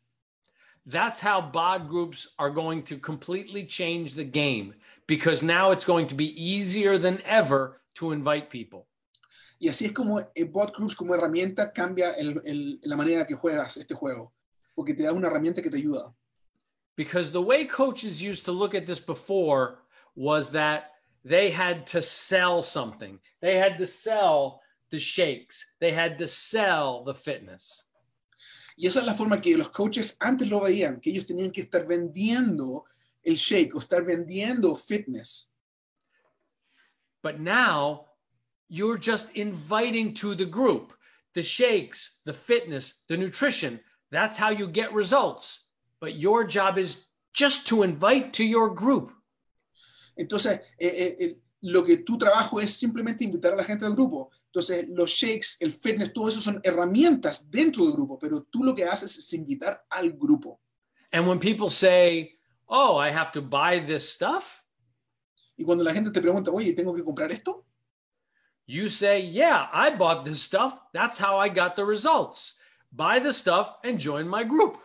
That's 0.84 1.20
how 1.20 1.40
bod 1.40 1.88
groups 1.88 2.28
are 2.38 2.50
going 2.50 2.82
to 2.84 2.98
completely 2.98 3.64
change 3.64 4.14
the 4.14 4.24
game 4.24 4.74
because 5.06 5.42
now 5.42 5.70
it's 5.72 5.84
going 5.84 6.06
to 6.08 6.14
be 6.14 6.30
easier 6.40 6.98
than 6.98 7.20
ever 7.24 7.80
to 7.96 8.12
invite 8.12 8.50
people. 8.50 8.86
Y 9.58 9.68
así 9.68 9.86
es 9.86 9.92
como 9.92 10.20
eh, 10.20 10.44
bot 10.44 10.74
groups 10.76 10.94
como 10.94 11.14
herramienta 11.14 11.72
cambia 11.72 12.12
el- 12.12 12.42
el- 12.44 12.80
la 12.82 12.96
manera 12.96 13.26
que 13.26 13.34
juegas 13.34 13.76
este 13.76 13.94
juego, 13.94 14.32
porque 14.74 14.94
te 14.94 15.02
da 15.04 15.12
una 15.12 15.28
herramienta 15.28 15.62
que 15.62 15.70
te 15.70 15.78
ayuda. 15.78 16.14
Because 16.96 17.30
the 17.30 17.40
way 17.40 17.66
coaches 17.66 18.20
used 18.20 18.44
to 18.44 18.52
look 18.52 18.74
at 18.74 18.84
this 18.86 19.00
before 19.00 19.78
was 20.14 20.50
that 20.52 20.92
they 21.24 21.50
had 21.50 21.84
to 21.86 22.00
sell 22.02 22.62
something. 22.62 23.18
They 23.40 23.58
had 23.58 23.78
to 23.78 23.86
sell 23.86 24.60
the 24.90 24.98
shakes. 24.98 25.74
They 25.80 25.92
had 25.92 26.18
to 26.18 26.26
sell 26.28 27.02
the 27.04 27.14
fitness. 27.14 27.84
Y 28.78 28.86
esa 28.86 29.00
es 29.00 29.06
la 29.06 29.14
forma 29.14 29.40
que 29.40 29.56
los 29.56 29.68
coaches 29.70 30.16
antes 30.20 30.48
lo 30.48 30.60
veían, 30.60 31.00
que 31.00 31.10
ellos 31.10 31.26
tenían 31.26 31.50
que 31.50 31.62
estar 31.62 31.86
vendiendo 31.86 32.84
el 33.22 33.36
shake 33.36 33.74
o 33.74 33.78
estar 33.80 34.04
vendiendo 34.04 34.76
fitness. 34.76 35.50
But 37.22 37.38
now 37.40 38.05
you're 38.68 38.98
just 38.98 39.30
inviting 39.34 40.14
to 40.14 40.34
the 40.34 40.44
group 40.44 40.92
the 41.34 41.42
shakes, 41.42 42.20
the 42.24 42.32
fitness, 42.32 43.02
the 43.08 43.16
nutrition. 43.16 43.78
That's 44.10 44.38
how 44.38 44.50
you 44.50 44.68
get 44.68 44.94
results. 44.94 45.66
But 46.00 46.16
your 46.16 46.44
job 46.44 46.78
is 46.78 47.08
just 47.34 47.66
to 47.68 47.82
invite 47.82 48.32
to 48.34 48.44
your 48.44 48.74
group. 48.74 49.12
Entonces, 50.18 50.60
eh, 50.78 50.88
eh, 50.88 51.16
eh, 51.20 51.34
lo 51.62 51.82
que 51.84 51.98
tu 51.98 52.16
trabajo 52.16 52.58
es 52.58 52.72
simplemente 52.72 53.24
invitar 53.24 53.52
a 53.52 53.56
la 53.56 53.64
gente 53.64 53.84
del 53.84 53.94
grupo. 53.94 54.30
Entonces, 54.46 54.88
los 54.88 55.10
shakes, 55.10 55.58
el 55.60 55.72
fitness, 55.72 56.12
todo 56.14 56.28
eso 56.28 56.40
son 56.40 56.58
herramientas 56.64 57.50
dentro 57.50 57.84
del 57.84 57.92
grupo, 57.92 58.18
pero 58.18 58.44
tú 58.44 58.64
lo 58.64 58.74
que 58.74 58.84
haces 58.84 59.18
es 59.18 59.32
invitar 59.34 59.84
al 59.90 60.12
grupo. 60.12 60.60
And 61.12 61.28
when 61.28 61.38
people 61.38 61.68
say, 61.68 62.32
Oh, 62.68 62.96
I 62.96 63.10
have 63.10 63.30
to 63.32 63.42
buy 63.42 63.78
this 63.78 64.08
stuff, 64.08 64.62
Y 65.56 65.64
cuando 65.64 65.82
la 65.82 65.94
gente 65.94 66.10
te 66.10 66.20
pregunta, 66.20 66.50
oye, 66.50 66.72
¿tengo 66.74 66.94
que 66.94 67.02
comprar 67.02 67.32
esto? 67.32 67.66
You 68.66 68.88
say, 68.88 69.20
Yeah, 69.20 69.66
I 69.72 69.90
bought 69.90 70.24
this 70.24 70.42
stuff. 70.42 70.78
That's 70.92 71.18
how 71.18 71.38
I 71.38 71.48
got 71.48 71.76
the 71.76 71.84
results. 71.84 72.54
Buy 72.92 73.18
the 73.18 73.32
stuff 73.32 73.76
and 73.84 73.98
join 73.98 74.28
my 74.28 74.44
group. 74.44 74.78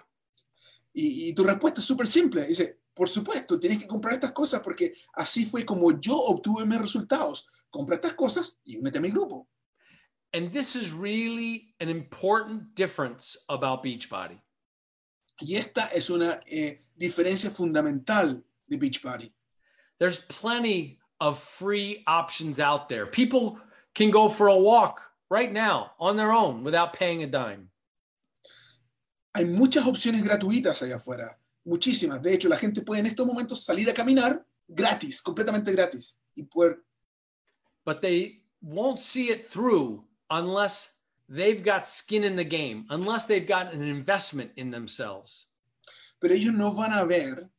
Y, 0.94 1.30
y 1.30 1.34
tu 1.34 1.44
respuesta 1.44 1.80
es 1.80 1.86
súper 1.86 2.06
simple. 2.08 2.46
Dice, 2.46 2.82
por 2.94 3.08
supuesto, 3.08 3.60
tienes 3.60 3.80
que 3.80 3.88
comprar 3.88 4.14
estas 4.14 4.32
cosas 4.32 4.62
porque 4.62 4.94
así 5.16 5.46
fue 5.46 5.66
como 5.66 5.92
yo 6.00 6.18
obtuve 6.18 6.66
mis 6.66 6.80
resultados. 6.80 7.48
Compra 7.70 7.96
estas 7.96 8.14
cosas 8.14 8.60
y 8.66 8.78
únete 8.78 9.00
a 9.00 9.02
mi 9.02 9.10
grupo. 9.10 9.48
And 10.34 10.52
this 10.52 10.76
is 10.76 10.92
really 10.92 11.74
an 11.80 11.90
important 11.90 12.76
difference 12.76 13.38
about 13.50 13.84
Beachbody. 13.84 14.40
Y 15.42 15.56
esta 15.56 15.90
es 15.94 16.10
una 16.10 16.40
eh, 16.46 16.78
diferencia 16.96 17.50
fundamental 17.50 18.44
de 18.68 18.78
Beachbody. 18.78 19.34
There's 20.00 20.20
plenty 20.20 21.00
of 21.20 21.40
free 21.40 22.04
options 22.08 22.60
out 22.60 22.88
there. 22.88 23.06
People 23.08 23.58
can 23.94 24.12
go 24.12 24.30
for 24.30 24.48
a 24.48 24.56
walk 24.56 25.02
right 25.30 25.52
now 25.52 25.92
on 26.00 26.18
their 26.18 26.32
own 26.32 26.64
without 26.64 26.94
paying 26.94 27.24
a 27.24 27.28
dime. 27.28 27.70
Hay 29.34 29.46
muchas 29.46 29.86
opciones 29.86 30.24
gratuitas 30.24 30.82
allá 30.82 30.96
afuera, 30.96 31.38
muchísimas. 31.66 32.22
De 32.22 32.34
hecho, 32.34 32.50
la 32.50 32.58
gente 32.58 32.82
puede 32.82 33.00
en 33.00 33.08
estos 33.08 33.26
momentos 33.26 33.64
salir 33.64 33.90
a 33.90 33.94
caminar 33.94 34.46
gratis, 34.68 35.22
completamente 35.22 35.72
gratis, 35.72 36.18
y 36.36 36.44
poder 36.44 36.84
But 37.86 38.02
they 38.02 38.42
won't 38.62 39.00
see 39.00 39.30
it 39.30 39.50
through 39.52 40.04
unless 40.30 40.96
they've 41.28 41.64
got 41.64 41.88
skin 41.88 42.24
in 42.24 42.36
the 42.36 42.44
game, 42.44 42.86
unless 42.90 43.26
they've 43.26 43.48
got 43.48 43.74
an 43.74 43.84
investment 43.84 44.52
in 44.56 44.70
themselves. 44.70 45.48
pero 46.22 46.36
ellos 46.36 46.54
no 46.54 46.72
van 46.72 46.94
a 46.94 47.04
ver 47.04 47.50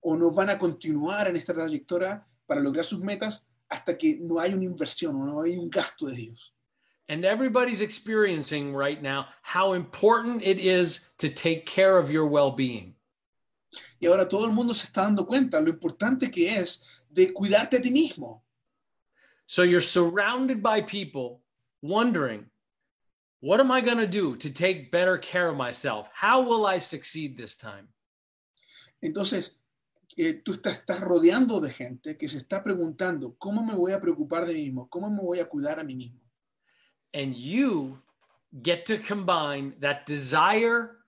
o 0.00 0.16
no 0.16 0.32
van 0.32 0.50
a 0.50 0.58
continuar 0.58 1.28
en 1.28 1.36
esta 1.36 1.54
trayectoria 1.54 2.26
para 2.44 2.60
lograr 2.60 2.84
sus 2.84 3.00
metas 3.00 3.49
hasta 3.70 3.96
que 3.96 4.18
no 4.20 4.38
hay 4.38 4.52
una 4.52 4.64
inversión 4.64 5.16
o 5.16 5.24
no 5.24 5.42
hay 5.42 5.56
un 5.56 5.70
gasto 5.70 6.06
de 6.06 6.14
ellos. 6.14 6.52
And 7.08 7.24
everybody's 7.24 7.80
experiencing 7.80 8.74
right 8.74 9.00
now 9.02 9.26
how 9.42 9.72
important 9.72 10.42
it 10.42 10.58
is 10.58 11.08
to 11.18 11.28
take 11.28 11.66
care 11.66 11.98
of 11.98 12.10
your 12.10 12.26
well 12.26 12.52
being. 12.52 12.94
Y 14.00 14.08
ahora 14.08 14.28
todo 14.28 14.44
el 14.46 14.52
mundo 14.52 14.72
se 14.72 14.86
está 14.86 15.02
dando 15.02 15.24
cuenta 15.24 15.60
lo 15.60 15.72
importante 15.72 16.30
que 16.30 16.48
es 16.48 16.84
de 17.12 17.26
cuidarte 17.28 17.78
a 17.78 17.82
ti 17.82 17.90
mismo. 17.90 18.42
So 19.46 19.62
you're 19.62 19.80
surrounded 19.80 20.62
by 20.62 20.82
people 20.82 21.42
wondering, 21.82 22.46
what 23.40 23.58
am 23.58 23.70
I 23.70 23.80
going 23.80 23.98
to 23.98 24.06
do 24.06 24.36
to 24.36 24.50
take 24.50 24.92
better 24.92 25.18
care 25.18 25.48
of 25.48 25.56
myself? 25.56 26.08
How 26.12 26.42
will 26.42 26.66
I 26.66 26.78
succeed 26.78 27.36
this 27.36 27.56
time? 27.56 27.88
Entonces, 29.02 29.50
eh, 30.16 30.34
tú 30.34 30.52
estás, 30.52 30.74
estás 30.78 31.00
rodeando 31.00 31.60
de 31.60 31.70
gente 31.70 32.16
que 32.16 32.28
se 32.28 32.38
está 32.38 32.62
preguntando, 32.62 33.36
¿cómo 33.38 33.64
me 33.64 33.74
voy 33.74 33.92
a 33.92 34.00
preocupar 34.00 34.46
de 34.46 34.54
mí 34.54 34.64
mismo? 34.64 34.88
¿Cómo 34.88 35.10
me 35.10 35.20
voy 35.20 35.38
a 35.38 35.48
cuidar 35.48 35.78
a 35.78 35.84
mí 35.84 35.94
mismo? 35.94 36.20
And 37.12 37.34
you 37.34 38.00
get 38.62 38.84
to 38.86 38.98
combine 38.98 39.74
that 39.80 40.06
desire 40.06 40.98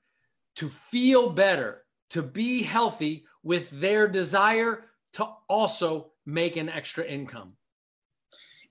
to 0.54 0.68
feel 0.68 1.30
better, 1.30 1.84
to 2.10 2.22
be 2.22 2.62
healthy, 2.62 3.24
with 3.42 3.68
their 3.70 4.08
desire 4.08 4.84
to 5.12 5.24
also 5.48 6.12
make 6.24 6.56
an 6.56 6.68
extra 6.68 7.04
income. 7.04 7.56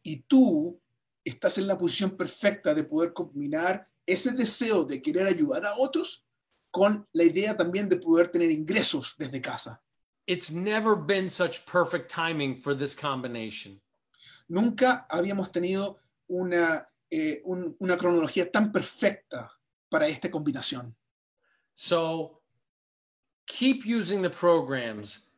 Y 0.03 0.23
tú 0.27 0.79
estás 1.23 1.57
en 1.57 1.67
la 1.67 1.77
posición 1.77 2.17
perfecta 2.17 2.73
de 2.73 2.83
poder 2.83 3.13
combinar 3.13 3.87
ese 4.05 4.31
deseo 4.31 4.83
de 4.83 5.01
querer 5.01 5.27
ayudar 5.27 5.65
a 5.65 5.75
otros 5.77 6.25
con 6.71 7.07
la 7.13 7.23
idea 7.23 7.55
también 7.55 7.87
de 7.87 7.97
poder 7.97 8.29
tener 8.29 8.49
ingresos 8.49 9.15
desde 9.17 9.41
casa. 9.41 9.81
It's 10.27 10.51
never 10.51 10.95
been 10.95 11.29
such 11.29 11.65
perfect 11.65 12.09
timing 12.11 12.55
for 12.55 12.73
this 12.75 12.95
combination. 12.95 13.81
Nunca 14.49 15.05
habíamos 15.09 15.51
tenido 15.51 15.97
una, 16.29 16.87
eh, 17.09 17.41
un- 17.45 17.75
una 17.79 17.97
cronología 17.97 18.49
tan 18.51 18.71
perfecta 18.71 19.49
para 19.89 20.07
esta 20.07 20.29
combinación. 20.29 20.95
So 21.75 22.41
keep 23.47 23.83
using 23.85 24.21
the 24.21 24.29
programs, 24.29 25.31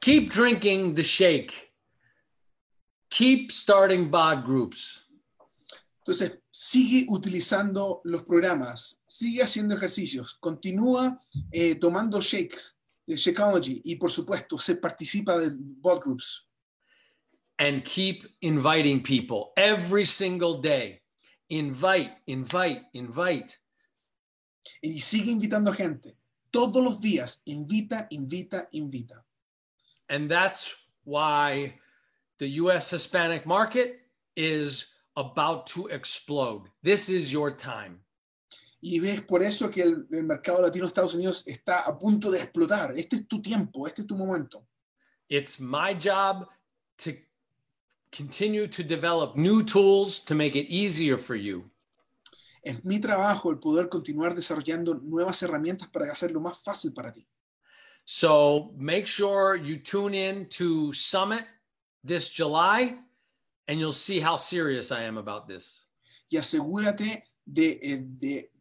keep 0.00 0.30
drinking 0.30 0.94
the 0.94 1.02
shake, 1.02 1.72
keep 3.10 3.50
starting 3.50 4.10
bod 4.10 4.44
groups. 4.44 5.00
Entonces, 6.04 6.40
sigue 6.50 7.06
utilizando 7.08 8.00
los 8.04 8.22
programas, 8.22 9.00
sigue 9.06 9.42
haciendo 9.42 9.74
ejercicios, 9.76 10.34
continúa 10.34 11.20
eh, 11.52 11.74
tomando 11.76 12.20
shakes, 12.20 12.78
Shakeology, 13.06 13.82
y 13.84 13.96
por 13.96 14.10
supuesto, 14.10 14.58
se 14.58 14.76
participa 14.76 15.38
de 15.38 15.50
bot 15.54 16.02
groups. 16.02 16.46
and 17.62 17.84
keep 17.84 18.26
inviting 18.40 19.00
people 19.00 19.52
every 19.56 20.04
single 20.04 20.60
day. 20.60 21.00
Invite, 21.48 22.10
invite, 22.26 22.82
invite. 22.92 23.56
Y 24.82 24.98
sigue 24.98 25.30
invitando 25.30 25.72
gente. 25.72 26.16
Todos 26.52 26.82
los 26.82 27.00
días, 27.00 27.40
invita, 27.46 28.08
invita, 28.10 28.66
invita. 28.72 29.22
And 30.08 30.28
that's 30.28 30.74
why 31.04 31.74
the 32.40 32.48
US 32.62 32.90
Hispanic 32.90 33.46
market 33.46 34.00
is 34.34 34.94
about 35.16 35.68
to 35.68 35.86
explode. 35.86 36.62
This 36.82 37.08
is 37.08 37.32
your 37.32 37.52
time. 37.52 38.00
Y 38.84 38.98
ves 38.98 39.22
por 39.22 39.42
eso 39.42 39.70
que 39.70 39.82
el, 39.82 40.06
el 40.10 40.24
mercado 40.24 40.60
latino 40.60 40.84
de 40.84 40.88
Estados 40.88 41.14
Unidos 41.14 41.44
está 41.46 41.80
a 41.80 41.96
punto 41.98 42.30
de 42.30 42.42
explotar. 42.42 42.92
Este 42.96 43.16
es 43.16 43.28
tu 43.28 43.40
tiempo, 43.40 43.86
este 43.86 44.02
es 44.02 44.06
tu 44.06 44.16
momento. 44.16 44.66
It's 45.28 45.60
my 45.60 45.94
job 45.94 46.48
to 46.98 47.12
continue 48.10 48.66
to 48.66 48.82
develop 48.82 49.36
new 49.36 49.62
tools 49.62 50.20
to 50.24 50.34
make 50.34 50.56
it 50.56 50.66
easier 50.68 51.16
for 51.16 51.36
you. 51.36 51.70
Es 52.62 52.84
mi 52.84 53.00
trabajo 53.00 53.50
el 53.50 53.58
poder 53.58 53.88
continuar 53.88 54.34
desarrollando 54.34 54.94
nuevas 54.94 55.42
herramientas 55.42 55.88
para 55.88 56.10
hacerlo 56.10 56.40
más 56.40 56.62
fácil 56.62 56.92
para 56.92 57.12
ti. 57.12 57.26
So 58.04 58.72
make 58.76 59.06
sure 59.06 59.56
you 59.56 59.78
tune 59.78 60.14
in 60.14 60.48
to 60.58 60.92
Summit 60.92 61.44
this 62.04 62.28
July 62.28 62.98
and 63.68 63.78
you'll 63.78 63.92
see 63.92 64.20
how 64.20 64.36
serious 64.36 64.90
I 64.90 65.04
am 65.04 65.18
about 65.18 65.46
this. 65.46 65.86
y 66.32 66.38
asegúrate 66.38 67.24
de, 67.44 67.78
eh, 67.82 67.98
de, 68.00 68.51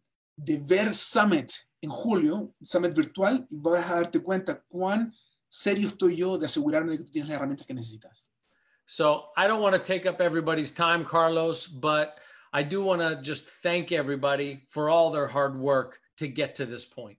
de 0.43 0.57
ver 0.57 0.93
Summit 0.93 1.51
en 1.81 1.89
julio, 1.89 2.53
Summit 2.63 2.93
virtual, 2.93 3.45
y 3.49 3.57
vas 3.57 3.89
a 3.89 3.95
darte 3.95 4.19
cuenta 4.19 4.61
cuán 4.67 5.13
serio 5.47 5.87
estoy 5.89 6.15
yo 6.15 6.37
de 6.37 6.45
asegurarme 6.45 6.91
de 6.91 6.97
que 6.99 7.03
tú 7.05 7.11
tienes 7.11 7.29
las 7.29 7.37
herramientas 7.37 7.67
que 7.67 7.73
necesitas. 7.73 8.31
So 8.85 9.31
I 9.37 9.47
don't 9.47 9.61
want 9.61 9.75
to 9.75 9.81
take 9.81 10.05
up 10.05 10.21
everybody's 10.21 10.71
time, 10.71 11.05
Carlos, 11.05 11.67
but 11.67 12.15
I 12.53 12.63
do 12.63 12.83
want 12.83 13.01
to 13.01 13.21
just 13.21 13.47
thank 13.61 13.91
everybody 13.91 14.65
for 14.69 14.89
all 14.89 15.11
their 15.11 15.27
hard 15.27 15.57
work 15.57 15.99
to 16.17 16.27
get 16.27 16.55
to 16.55 16.65
this 16.65 16.85
point. 16.85 17.17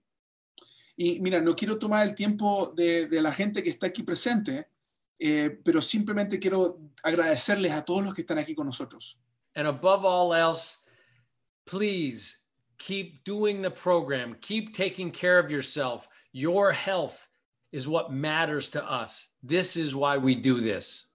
Y 0.95 1.19
mira, 1.21 1.41
no 1.41 1.55
quiero 1.55 1.79
tomar 1.79 2.07
el 2.07 2.13
tiempo 2.13 2.71
de, 2.75 3.07
de 3.07 3.21
la 3.21 3.31
gente 3.31 3.63
que 3.63 3.71
está 3.71 3.87
aquí 3.87 4.03
presente, 4.03 4.67
eh, 5.17 5.49
pero 5.63 5.81
simplemente 5.81 6.37
quiero 6.37 6.79
agradecerles 7.01 7.71
a 7.71 7.83
todos 7.83 8.03
los 8.03 8.13
que 8.13 8.21
están 8.21 8.37
aquí 8.37 8.53
con 8.53 8.67
nosotros. 8.67 9.17
And 9.55 9.67
above 9.67 10.05
all 10.05 10.33
else, 10.33 10.77
please 11.65 12.42
keep 12.77 13.23
doing 13.23 13.61
the 13.61 13.71
program, 13.71 14.35
keep 14.41 14.73
taking 14.73 15.11
care 15.11 15.39
of 15.39 15.51
yourself. 15.51 16.07
Your 16.31 16.71
health 16.71 17.27
is 17.71 17.87
what 17.87 18.11
matters 18.11 18.69
to 18.69 18.83
us. 18.83 19.27
This 19.41 19.75
is 19.75 19.95
why 19.95 20.17
we 20.17 20.35
do 20.35 20.61
this. 20.61 21.07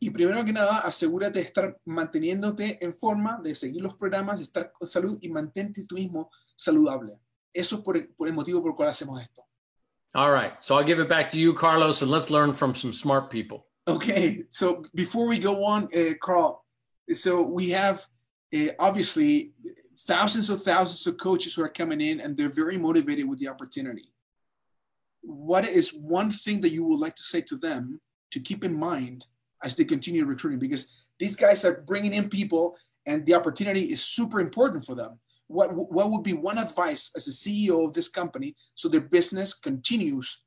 Y 0.00 0.10
primero 0.10 0.44
que 0.44 0.52
nada, 0.52 0.80
asegúrate 0.80 1.34
de 1.34 1.42
estar 1.42 1.76
manteniéndote 1.86 2.78
en 2.82 2.94
forma, 2.94 3.40
de 3.42 3.54
seguir 3.54 3.82
los 3.82 3.94
programas, 3.94 4.38
de 4.38 4.44
estar 4.44 4.72
con 4.72 4.88
salud 4.88 5.16
y 5.22 5.28
mantente 5.28 5.86
tú 5.86 5.94
mismo 5.94 6.28
saludable. 6.56 7.20
Eso 7.54 7.76
es 7.76 7.82
por 7.82 7.96
el, 7.96 8.08
por 8.08 8.26
el 8.26 8.34
motivo 8.34 8.60
por 8.60 8.72
el 8.72 8.76
cual 8.76 8.88
hacemos 8.88 9.20
esto. 9.22 9.46
All 10.14 10.32
right. 10.32 10.54
So 10.60 10.76
I'll 10.76 10.84
give 10.84 10.98
it 10.98 11.08
back 11.08 11.28
to 11.30 11.38
you, 11.38 11.54
Carlos, 11.54 12.02
and 12.02 12.10
let's 12.10 12.30
learn 12.30 12.52
from 12.52 12.74
some 12.74 12.92
smart 12.92 13.30
people. 13.30 13.66
Okay, 13.88 14.44
so 14.48 14.82
before 14.94 15.26
we 15.26 15.38
go 15.38 15.64
on, 15.64 15.88
uh, 15.96 16.14
Carl, 16.20 16.64
so 17.14 17.42
we 17.42 17.70
have 17.70 18.04
uh, 18.54 18.68
obviously 18.78 19.54
thousands 20.06 20.50
of 20.50 20.62
thousands 20.62 21.06
of 21.06 21.18
coaches 21.18 21.54
who 21.54 21.62
are 21.62 21.68
coming 21.68 22.00
in 22.00 22.20
and 22.20 22.36
they're 22.36 22.48
very 22.48 22.76
motivated 22.76 23.28
with 23.28 23.38
the 23.38 23.48
opportunity. 23.48 24.12
What 25.22 25.64
is 25.66 25.92
one 25.92 26.30
thing 26.30 26.60
that 26.62 26.72
you 26.72 26.84
would 26.84 26.98
like 26.98 27.14
to 27.16 27.22
say 27.22 27.40
to 27.42 27.56
them 27.56 28.00
to 28.32 28.40
keep 28.40 28.64
in 28.64 28.74
mind 28.74 29.26
as 29.62 29.76
they 29.76 29.84
continue 29.84 30.24
recruiting? 30.24 30.58
Because 30.58 31.06
these 31.18 31.36
guys 31.36 31.64
are 31.64 31.82
bringing 31.86 32.14
in 32.14 32.28
people 32.28 32.76
and 33.06 33.24
the 33.26 33.34
opportunity 33.34 33.92
is 33.92 34.02
super 34.02 34.40
important 34.40 34.84
for 34.84 34.94
them. 34.94 35.20
What, 35.46 35.74
what 35.74 36.10
would 36.10 36.22
be 36.22 36.32
one 36.32 36.58
advice 36.58 37.12
as 37.14 37.28
a 37.28 37.30
CEO 37.30 37.86
of 37.86 37.92
this 37.92 38.08
company 38.08 38.56
so 38.74 38.88
their 38.88 39.00
business 39.00 39.54
continues 39.54 40.42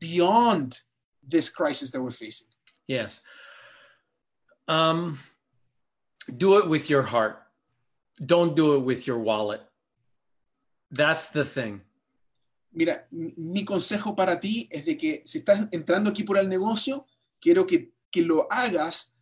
beyond 0.00 0.80
this 1.26 1.48
crisis 1.48 1.90
that 1.92 2.02
we're 2.02 2.10
facing? 2.10 2.48
Yes. 2.86 3.20
Um, 4.66 5.18
do 6.36 6.58
it 6.58 6.68
with 6.68 6.90
your 6.90 7.02
heart. 7.02 7.42
Don't 8.24 8.56
do 8.56 8.76
it 8.76 8.84
with 8.84 9.06
your 9.06 9.18
wallet. 9.18 9.60
That's 10.90 11.28
the 11.30 11.44
thing. 11.44 11.82
Mira, 12.72 13.06
mi 13.10 13.64
consejo 13.64 14.14
para 14.16 14.38
ti 14.38 14.68
es 14.70 14.84
de 14.84 14.96
que 14.96 15.22
si 15.24 15.38
estás 15.38 15.68
entrando 15.72 16.10
aquí 16.10 16.22
por 16.22 16.38
el 16.38 16.48
negocio, 16.48 17.06
quiero 17.40 17.66
que, 17.66 17.92
que 18.10 18.22
lo 18.22 18.46
hagas 18.50 19.14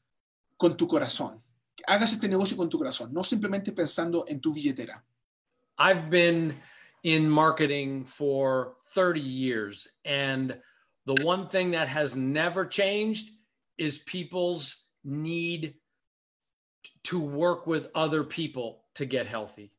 con 0.56 0.76
tu 0.76 0.86
corazón. 0.86 1.42
Que 1.76 1.84
hagas 1.86 2.12
este 2.12 2.28
negocio 2.28 2.56
con 2.56 2.68
tu 2.68 2.78
corazón, 2.78 3.12
no 3.12 3.22
simplemente 3.22 3.72
pensando 3.72 4.24
en 4.28 4.40
tu 4.40 4.52
billetera. 4.52 5.04
I've 5.78 6.10
been 6.10 6.56
in 7.02 7.28
marketing 7.28 8.04
for 8.04 8.76
30 8.94 9.20
years, 9.20 9.86
and 10.04 10.58
the 11.04 11.22
one 11.22 11.48
thing 11.48 11.72
that 11.72 11.88
has 11.88 12.16
never 12.16 12.64
changed 12.64 13.30
is 13.78 13.98
people's 13.98 14.88
need 15.04 15.74
to 17.04 17.20
work 17.20 17.66
with 17.66 17.88
other 17.94 18.24
people 18.24 18.85
to 18.96 19.04
get 19.04 19.26
healthy. 19.26 19.70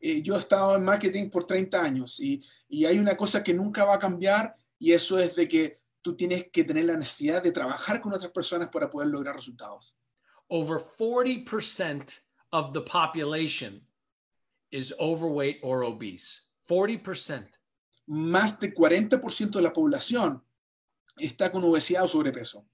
Eh, 0.00 0.20
yo 0.20 0.34
he 0.34 0.38
estado 0.38 0.76
en 0.76 0.84
marketing 0.84 1.30
por 1.30 1.44
30 1.44 1.80
años 1.80 2.18
y, 2.18 2.42
y 2.68 2.84
hay 2.84 2.98
una 2.98 3.16
cosa 3.16 3.42
que 3.42 3.54
nunca 3.54 3.84
va 3.84 3.94
a 3.94 3.98
cambiar 3.98 4.54
y 4.78 4.92
eso 4.92 5.18
es 5.18 5.36
de 5.36 5.46
que 5.46 5.76
tú 6.02 6.16
tienes 6.16 6.50
que 6.50 6.64
tener 6.64 6.84
la 6.86 6.96
necesidad 6.96 7.40
de 7.40 7.52
trabajar 7.52 8.00
con 8.00 8.12
otras 8.12 8.32
personas 8.32 8.68
para 8.68 8.90
poder 8.90 9.08
lograr 9.08 9.36
resultados. 9.36 9.96
Over 10.48 10.80
40% 10.98 12.18
of 12.50 12.72
the 12.72 12.80
population 12.80 13.86
is 14.72 14.92
overweight 14.98 15.60
or 15.62 15.84
obese. 15.84 16.42
40%. 16.68 17.48
Más 18.06 18.58
de 18.58 18.74
40% 18.74 19.50
de 19.50 19.62
la 19.62 19.72
población 19.72 20.42
está 21.16 21.50
con 21.52 21.62
obesidad 21.62 22.02
o 22.02 22.08
sobrepeso. 22.08 22.66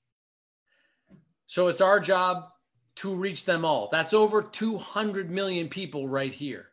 So 1.46 1.68
it's 1.68 1.81
our 1.81 2.00
job 2.00 2.50
to 2.98 3.14
reach 3.14 3.44
them 3.44 3.64
all. 3.64 3.88
That's 3.90 4.12
over 4.12 4.42
200 4.42 5.30
million 5.30 5.68
people 5.68 6.08
right 6.08 6.32
here. 6.32 6.66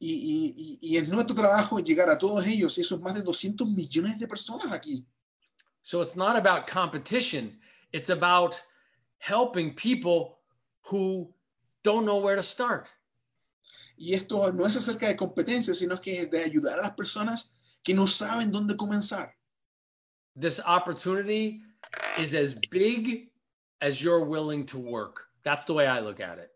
Y, 0.00 0.08
y- 0.08 0.78
y- 0.82 0.96
es 0.98 1.08
nuestro 1.08 1.34
trabajo 1.34 1.78
llegar 1.80 2.08
a 2.10 2.18
todos 2.18 2.46
ellos, 2.46 2.76
y 2.76 2.80
eso 2.82 2.96
es 2.96 3.00
más 3.00 3.14
de 3.14 3.22
200 3.22 3.68
millones 3.68 4.18
de 4.18 4.26
personas 4.26 4.72
aquí. 4.72 5.04
So 5.82 6.00
it's 6.00 6.16
not 6.16 6.36
about 6.36 6.66
competition, 6.66 7.58
it's 7.92 8.08
about 8.10 8.60
helping 9.18 9.74
people 9.74 10.38
who 10.90 11.32
don't 11.84 12.04
know 12.04 12.18
where 12.18 12.36
to 12.36 12.42
start. 12.42 12.88
Y 13.96 14.14
esto 14.14 14.50
no 14.52 14.64
es 14.64 14.76
acerca 14.76 15.06
de 15.08 15.16
competencia, 15.16 15.74
sino 15.74 15.96
que 16.00 16.20
es 16.22 16.30
de 16.30 16.42
ayudar 16.44 16.78
a 16.78 16.82
las 16.82 16.94
personas 16.96 17.50
que 17.84 17.94
no 17.94 18.06
saben 18.06 18.50
dónde 18.50 18.76
comenzar. 18.76 19.30
This 20.34 20.60
opportunity 20.60 21.62
is 22.18 22.32
as 22.34 22.54
big 22.70 23.30
as 23.80 24.00
you're 24.02 24.24
willing 24.24 24.66
to 24.66 24.78
work. 24.78 25.28
That's 25.44 25.64
the 25.64 25.72
way 25.74 25.86
I 25.86 26.00
look 26.00 26.20
at 26.20 26.38
it. 26.38 26.50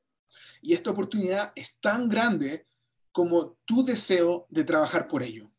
Y 0.62 0.72
esta 0.75 0.90
oportunidad 0.90 1.53
es 1.57 1.77
tan 1.81 2.09
grande 2.09 2.66
como 3.12 3.57
tu 3.64 3.85
deseo 3.85 4.46
de 4.51 4.64
trabajar 4.64 5.07
por 5.09 5.22
ello. 5.22 5.51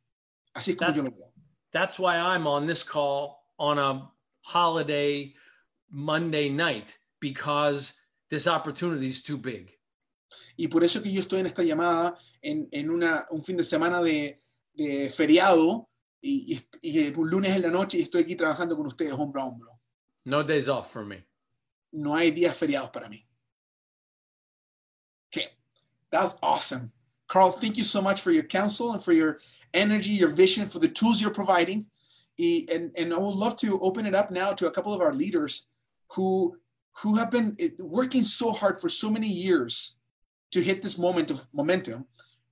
Así 0.53 0.71
es 0.71 0.77
como 0.77 0.91
That's- 0.91 0.95
yo 0.97 1.03
lo 1.03 1.11
veo. 1.11 1.33
That's 1.71 1.99
why 1.99 2.15
I'm 2.15 2.47
on 2.47 2.65
this 2.67 2.83
call 2.83 3.37
on 3.57 3.77
a 3.77 4.11
holiday 4.41 5.35
Monday 5.89 6.49
night 6.49 6.97
because 7.19 7.93
this 8.29 8.47
opportunity 8.47 9.07
is 9.07 9.21
too 9.23 9.37
big. 9.37 9.73
Y 10.57 10.67
por 10.67 10.83
eso 10.83 11.01
que 11.01 11.11
yo 11.11 11.21
estoy 11.21 11.39
en 11.39 11.45
esta 11.47 11.63
llamada 11.63 12.17
en, 12.41 12.67
en 12.71 12.89
una, 12.89 13.25
un 13.31 13.43
fin 13.43 13.57
de 13.57 13.63
semana 13.63 14.01
de, 14.01 14.41
de 14.73 15.09
feriado 15.09 15.89
y, 16.21 16.55
y, 16.81 16.89
y 16.99 17.13
un 17.15 17.29
lunes 17.29 17.55
en 17.55 17.61
la 17.63 17.69
noche 17.69 17.99
y 17.99 18.01
estoy 18.03 18.23
aquí 18.23 18.35
trabajando 18.35 18.75
con 18.75 18.87
ustedes 18.87 19.13
hombro 19.13 19.41
a 19.41 19.45
hombro. 19.45 19.79
No 20.25 20.43
days 20.43 20.67
off 20.67 20.91
for 20.91 21.05
me. 21.05 21.25
No 21.91 22.15
hay 22.15 22.31
días 22.31 22.55
feriados 22.55 22.91
para 22.91 23.09
mí. 23.09 23.25
Okay, 25.31 25.47
that's 26.11 26.35
awesome. 26.41 26.91
Carl, 27.27 27.51
thank 27.51 27.77
you 27.77 27.83
so 27.83 28.01
much 28.01 28.21
for 28.21 28.31
your 28.31 28.43
counsel 28.43 28.93
and 28.93 29.03
for 29.03 29.11
your 29.13 29.39
energy, 29.73 30.11
your 30.11 30.29
vision, 30.29 30.65
for 30.65 30.79
the 30.79 30.87
tools 30.87 31.21
you're 31.21 31.31
providing. 31.31 31.85
And, 32.39 32.91
and 32.97 33.13
I 33.13 33.17
would 33.17 33.35
love 33.35 33.57
to 33.57 33.79
open 33.81 34.05
it 34.05 34.15
up 34.15 34.31
now 34.31 34.53
to 34.53 34.67
a 34.67 34.71
couple 34.71 34.93
of 34.93 35.01
our 35.01 35.13
leaders 35.13 35.65
who, 36.13 36.57
who 37.01 37.15
have 37.15 37.31
been 37.31 37.55
eh, 37.59 37.69
working 37.79 38.23
so 38.23 38.51
hard 38.51 38.79
for 38.79 38.89
so 38.89 39.09
many 39.09 39.27
years 39.27 39.97
to 40.51 40.61
hit 40.61 40.81
this 40.81 40.97
moment 40.97 41.31
of 41.31 41.45
momentum. 41.53 42.05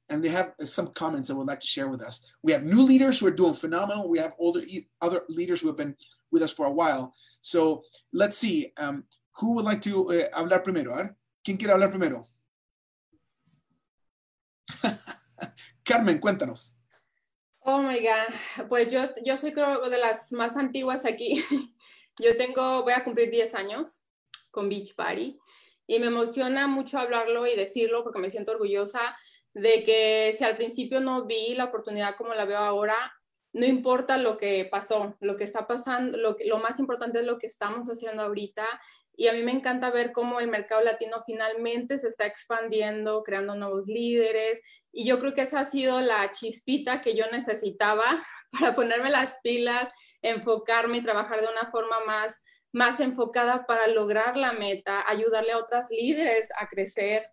And 0.10 0.24
they 0.24 0.30
have 0.30 0.54
some 0.63 0.88
comments 0.88 1.30
that 1.30 1.36
would 1.36 1.48
like 1.48 1.62
to 1.62 1.67
share 1.67 1.88
with 1.88 2.02
us. 2.02 2.36
We 2.43 2.52
have 2.52 2.63
new 2.63 2.82
leaders 2.82 3.19
who 3.19 3.28
are 3.28 3.32
doing 3.32 3.54
phenomenal. 3.54 4.10
We 4.10 4.19
have 4.19 4.34
older 4.38 4.62
other 5.02 5.21
leaders 5.30 5.62
who 5.62 5.67
have 5.67 5.78
been 5.78 5.95
with 6.32 6.43
us 6.43 6.54
for 6.54 6.65
a 6.65 6.71
while. 6.71 7.13
So 7.41 7.84
let's 8.13 8.38
see. 8.38 8.71
Um, 8.78 9.06
who 9.41 9.54
would 9.54 9.65
like 9.65 9.82
to 9.82 10.12
uh, 10.12 10.30
hablar 10.34 10.63
primero? 10.63 10.93
A 10.93 10.98
ver, 10.98 11.15
¿quién 11.43 11.58
quiere 11.58 11.74
hablar 11.74 11.89
primero? 11.89 12.26
Carmen, 15.84 16.19
cuéntanos. 16.19 16.74
Oh 17.60 17.82
my 17.82 18.00
God. 18.00 18.67
Pues 18.69 18.91
yo, 18.91 19.10
yo 19.24 19.36
soy 19.38 19.52
creo 19.52 19.89
de 19.89 19.98
las 19.98 20.32
más 20.32 20.56
antiguas 20.56 21.06
aquí. 21.06 21.43
Yo 22.17 22.38
tengo, 22.38 22.84
voy 22.84 22.93
a 22.93 23.04
cumplir 23.04 23.30
10 23.30 23.56
años 23.56 24.02
con 24.50 24.69
Beach 24.69 24.95
Party 24.95 25.38
y 25.86 26.00
me 26.00 26.06
emociona 26.06 26.65
mucho 26.65 26.98
hablarlo 26.98 27.45
y 27.45 27.58
decirlo 27.58 28.04
porque 28.04 28.19
me 28.19 28.30
siento 28.30 28.54
orgullosa 28.54 29.17
de 29.54 29.84
que 29.84 30.34
si 30.38 30.45
al 30.45 30.56
principio 30.56 31.02
no 31.02 31.26
vi 31.26 31.56
la 31.56 31.65
oportunidad 31.65 32.15
como 32.15 32.34
la 32.34 32.45
veo 32.45 32.60
ahora, 32.60 32.95
no 33.55 33.65
importa 33.65 34.17
lo 34.17 34.35
que 34.35 34.67
pasó, 34.69 35.15
lo 35.21 35.37
que 35.37 35.45
está 35.45 35.65
pasando, 35.65 36.17
lo, 36.17 36.57
más 36.59 36.77
importante 36.77 37.19
es 37.19 37.25
lo 37.25 37.37
que 37.37 37.47
estamos 37.47 37.87
haciendo 37.87 38.23
ahorita 38.23 38.65
y 39.15 39.29
a 39.29 39.33
mí 39.33 39.43
me 39.43 39.53
encanta 39.53 39.91
ver 39.91 40.11
cómo 40.11 40.41
el 40.41 40.49
mercado 40.49 40.81
latino 40.81 41.23
finalmente 41.25 41.97
se 41.97 42.09
está 42.09 42.25
expandiendo, 42.25 43.23
creando 43.23 43.55
nuevos 43.55 43.87
líderes. 43.87 44.59
Y 44.91 45.07
yo 45.07 45.21
creo 45.21 45.33
que 45.33 45.43
esa 45.43 45.61
ha 45.61 45.63
sido 45.63 46.01
la 46.01 46.29
chispita 46.31 47.01
que 47.01 47.15
yo 47.15 47.27
necesitaba 47.31 48.03
para 48.51 48.75
ponerme 48.75 49.09
las 49.09 49.39
pilas, 49.41 49.89
enfocarme 50.21 50.97
y 50.97 51.03
trabajar 51.03 51.39
de 51.39 51.47
una 51.47 51.71
forma 51.71 52.01
más, 52.05 52.43
más 52.73 52.99
enfocada 52.99 53.65
para 53.65 53.87
lograr 53.87 54.35
la 54.35 54.51
meta, 54.51 55.09
ayudarle 55.09 55.53
a 55.53 55.59
otras 55.59 55.87
líderes 55.91 56.49
a 56.59 56.67
crecer, 56.67 57.23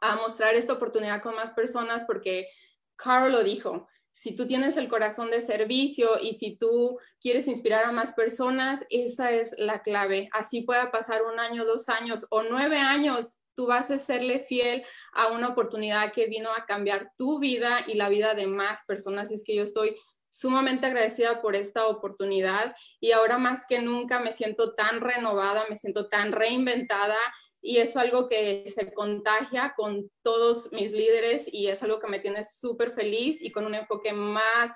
a 0.00 0.16
mostrar 0.16 0.54
esta 0.54 0.72
oportunidad 0.72 1.20
con 1.20 1.34
más 1.34 1.50
personas, 1.50 2.02
porque 2.04 2.48
Carl 2.96 3.30
lo 3.30 3.44
dijo, 3.44 3.88
si 4.14 4.36
tú 4.36 4.46
tienes 4.46 4.76
el 4.76 4.88
corazón 4.88 5.32
de 5.32 5.40
servicio 5.40 6.20
y 6.22 6.34
si 6.34 6.56
tú 6.56 7.00
quieres 7.20 7.48
inspirar 7.48 7.84
a 7.84 7.90
más 7.90 8.12
personas, 8.12 8.86
esa 8.88 9.32
es 9.32 9.56
la 9.58 9.82
clave. 9.82 10.28
Así 10.32 10.62
pueda 10.62 10.92
pasar 10.92 11.22
un 11.22 11.40
año, 11.40 11.64
dos 11.64 11.88
años 11.88 12.24
o 12.30 12.44
nueve 12.44 12.78
años, 12.78 13.40
tú 13.56 13.66
vas 13.66 13.90
a 13.90 13.98
serle 13.98 14.38
fiel 14.38 14.84
a 15.14 15.32
una 15.32 15.48
oportunidad 15.48 16.12
que 16.12 16.26
vino 16.26 16.50
a 16.56 16.64
cambiar 16.64 17.10
tu 17.18 17.40
vida 17.40 17.84
y 17.88 17.94
la 17.94 18.08
vida 18.08 18.34
de 18.34 18.46
más 18.46 18.84
personas. 18.86 19.32
Es 19.32 19.42
que 19.42 19.56
yo 19.56 19.64
estoy 19.64 19.96
sumamente 20.30 20.86
agradecida 20.86 21.42
por 21.42 21.56
esta 21.56 21.88
oportunidad 21.88 22.76
y 23.00 23.10
ahora 23.10 23.38
más 23.38 23.66
que 23.66 23.80
nunca 23.80 24.20
me 24.20 24.30
siento 24.30 24.74
tan 24.74 25.00
renovada, 25.00 25.64
me 25.68 25.74
siento 25.74 26.08
tan 26.08 26.30
reinventada 26.30 27.18
y 27.66 27.78
es 27.78 27.96
algo 27.96 28.28
que 28.28 28.66
se 28.68 28.92
contagia 28.92 29.72
con 29.74 30.10
todos 30.20 30.70
mis 30.70 30.92
líderes 30.92 31.48
y 31.50 31.68
es 31.68 31.82
algo 31.82 31.98
que 31.98 32.08
me 32.08 32.18
tiene 32.18 32.44
súper 32.44 32.92
feliz 32.92 33.40
y 33.40 33.50
con 33.50 33.64
un 33.64 33.74
enfoque 33.74 34.12
más, 34.12 34.70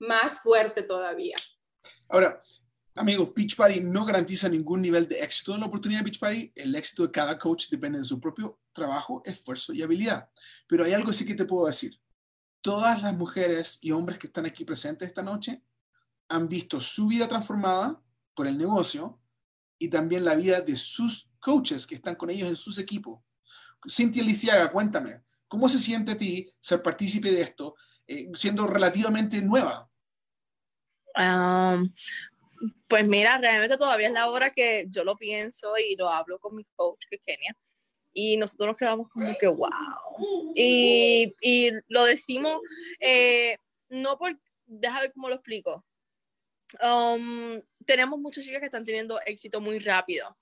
más 0.00 0.40
fuerte 0.40 0.82
todavía. 0.82 1.36
Ahora, 2.08 2.42
amigos, 2.96 3.30
Pitch 3.30 3.54
Party 3.54 3.78
no 3.82 4.04
garantiza 4.04 4.48
ningún 4.48 4.82
nivel 4.82 5.06
de 5.06 5.20
éxito 5.20 5.54
en 5.54 5.60
la 5.60 5.66
oportunidad 5.66 6.00
de 6.00 6.04
Pitch 6.06 6.18
Party. 6.18 6.52
El 6.56 6.74
éxito 6.74 7.04
de 7.06 7.12
cada 7.12 7.38
coach 7.38 7.68
depende 7.68 8.00
de 8.00 8.04
su 8.04 8.18
propio 8.18 8.58
trabajo, 8.72 9.22
esfuerzo 9.24 9.72
y 9.72 9.82
habilidad. 9.82 10.28
Pero 10.66 10.84
hay 10.84 10.94
algo 10.94 11.12
sí 11.12 11.24
que 11.24 11.36
te 11.36 11.44
puedo 11.44 11.66
decir. 11.66 11.96
Todas 12.60 13.02
las 13.02 13.14
mujeres 13.14 13.78
y 13.82 13.92
hombres 13.92 14.18
que 14.18 14.26
están 14.26 14.46
aquí 14.46 14.64
presentes 14.64 15.06
esta 15.06 15.22
noche 15.22 15.62
han 16.28 16.48
visto 16.48 16.80
su 16.80 17.06
vida 17.06 17.28
transformada 17.28 18.02
por 18.34 18.48
el 18.48 18.58
negocio 18.58 19.20
y 19.78 19.86
también 19.86 20.24
la 20.24 20.34
vida 20.34 20.60
de 20.60 20.76
sus 20.76 21.31
coaches 21.42 21.86
que 21.86 21.96
están 21.96 22.14
con 22.14 22.30
ellos 22.30 22.48
en 22.48 22.56
sus 22.56 22.78
equipos. 22.78 23.20
Cintia 23.90 24.22
Lisiaga, 24.22 24.70
cuéntame, 24.70 25.22
¿cómo 25.48 25.68
se 25.68 25.80
siente 25.80 26.12
a 26.12 26.16
ti 26.16 26.48
ser 26.60 26.80
partícipe 26.82 27.30
de 27.32 27.42
esto, 27.42 27.74
eh, 28.06 28.30
siendo 28.32 28.66
relativamente 28.66 29.42
nueva? 29.42 29.90
Um, 31.16 31.92
pues 32.86 33.06
mira, 33.06 33.38
realmente 33.38 33.76
todavía 33.76 34.06
es 34.06 34.12
la 34.12 34.30
hora 34.30 34.50
que 34.50 34.86
yo 34.88 35.04
lo 35.04 35.16
pienso 35.16 35.74
y 35.76 35.96
lo 35.96 36.08
hablo 36.08 36.38
con 36.38 36.54
mi 36.54 36.64
coach, 36.76 37.00
que 37.10 37.16
es 37.16 37.22
Kenia, 37.22 37.56
y 38.14 38.36
nosotros 38.36 38.68
nos 38.68 38.76
quedamos 38.76 39.08
como 39.08 39.36
que, 39.38 39.48
wow. 39.48 40.52
Y, 40.54 41.34
y 41.40 41.72
lo 41.88 42.04
decimos, 42.04 42.60
eh, 43.00 43.56
no 43.88 44.16
por, 44.16 44.38
déjame 44.64 45.02
ver 45.02 45.12
cómo 45.12 45.28
lo 45.28 45.34
explico. 45.34 45.84
Um, 46.80 47.60
tenemos 47.84 48.18
muchas 48.18 48.44
chicas 48.44 48.60
que 48.60 48.66
están 48.66 48.84
teniendo 48.84 49.20
éxito 49.26 49.60
muy 49.60 49.78
rápido. 49.80 50.36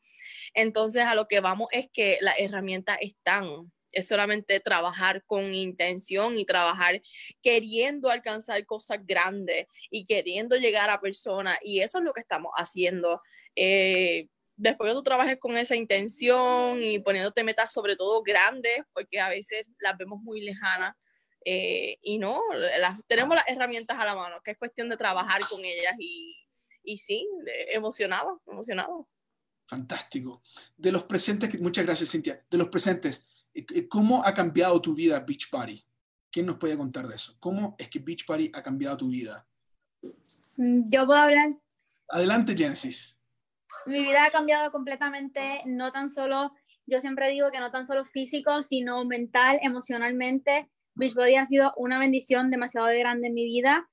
Entonces, 0.55 1.03
a 1.03 1.15
lo 1.15 1.27
que 1.27 1.41
vamos 1.41 1.69
es 1.73 1.89
que 1.93 2.19
las 2.21 2.39
herramientas 2.39 2.99
están. 3.01 3.73
Es 3.93 4.07
solamente 4.07 4.61
trabajar 4.61 5.25
con 5.25 5.53
intención 5.53 6.39
y 6.39 6.45
trabajar 6.45 7.03
queriendo 7.43 8.09
alcanzar 8.09 8.65
cosas 8.65 8.99
grandes 9.05 9.67
y 9.91 10.07
queriendo 10.07 10.57
llegar 10.57 10.91
a 10.91 11.01
personas. 11.01 11.59
Y 11.63 11.81
eso 11.81 11.99
es 11.99 12.05
lo 12.05 12.13
que 12.13 12.21
estamos 12.21 12.53
haciendo. 12.57 13.21
Eh, 13.57 14.29
después 14.57 14.91
que 14.91 14.95
tú 14.95 15.03
trabajes 15.03 15.39
con 15.39 15.57
esa 15.57 15.75
intención 15.75 16.83
y 16.83 16.99
poniéndote 17.01 17.43
metas 17.43 17.73
sobre 17.73 17.97
todo 17.97 18.23
grandes, 18.23 18.79
porque 18.93 19.19
a 19.19 19.29
veces 19.29 19.65
las 19.81 19.97
vemos 19.97 20.21
muy 20.23 20.41
lejanas, 20.41 20.95
eh, 21.45 21.97
y 22.03 22.19
no, 22.19 22.43
las, 22.79 23.03
tenemos 23.07 23.35
las 23.35 23.49
herramientas 23.49 23.99
a 23.99 24.05
la 24.05 24.15
mano, 24.15 24.43
que 24.43 24.53
es 24.53 24.59
cuestión 24.59 24.89
de 24.91 24.97
trabajar 24.97 25.41
con 25.49 25.65
ellas 25.65 25.95
y, 25.99 26.47
y 26.83 26.99
sí, 26.99 27.27
emocionado, 27.71 28.43
emocionado. 28.47 29.09
Fantástico. 29.71 30.43
De 30.77 30.91
los 30.91 31.05
presentes, 31.05 31.61
muchas 31.61 31.85
gracias 31.85 32.11
Cintia, 32.11 32.45
de 32.51 32.59
los 32.59 32.69
presentes, 32.71 33.25
eh, 33.55 33.65
eh, 33.73 33.87
¿cómo 33.87 34.21
ha 34.27 34.35
cambiado 34.35 34.83
tu 34.83 34.97
vida 34.97 35.21
Beach 35.21 35.49
Party? 35.49 35.81
¿Quién 36.29 36.47
nos 36.47 36.57
puede 36.57 36.77
contar 36.77 37.07
de 37.07 37.15
eso? 37.15 37.37
¿Cómo 37.39 37.77
es 37.79 37.89
que 37.89 38.01
Beach 38.01 38.27
Party 38.27 38.51
ha 38.53 38.65
cambiado 38.65 38.97
tu 38.97 39.11
vida? 39.11 39.47
Mm, 40.57 40.91
yo 40.91 41.07
puedo 41.07 41.21
hablar. 41.21 41.57
Adelante, 42.09 42.57
Genesis. 42.57 43.17
Mi 43.87 44.01
vida 44.01 44.25
ha 44.25 44.33
cambiado 44.33 44.73
completamente, 44.73 45.61
no 45.67 45.93
tan 45.93 46.09
solo, 46.09 46.53
yo 46.87 47.01
siempre 47.01 47.31
digo 47.31 47.53
que 47.53 47.61
no 47.61 47.71
tan 47.71 47.87
solo 47.87 48.05
físico, 48.05 48.63
sino 48.63 49.05
mental, 49.05 49.61
emocionalmente. 49.63 50.69
Beachbody 50.97 51.37
ha 51.37 51.47
sido 51.47 51.73
una 51.77 52.01
bendición 52.01 52.51
demasiado 52.51 52.89
grande 52.89 53.29
en 53.29 53.35
mi 53.35 53.45
vida. 53.45 53.89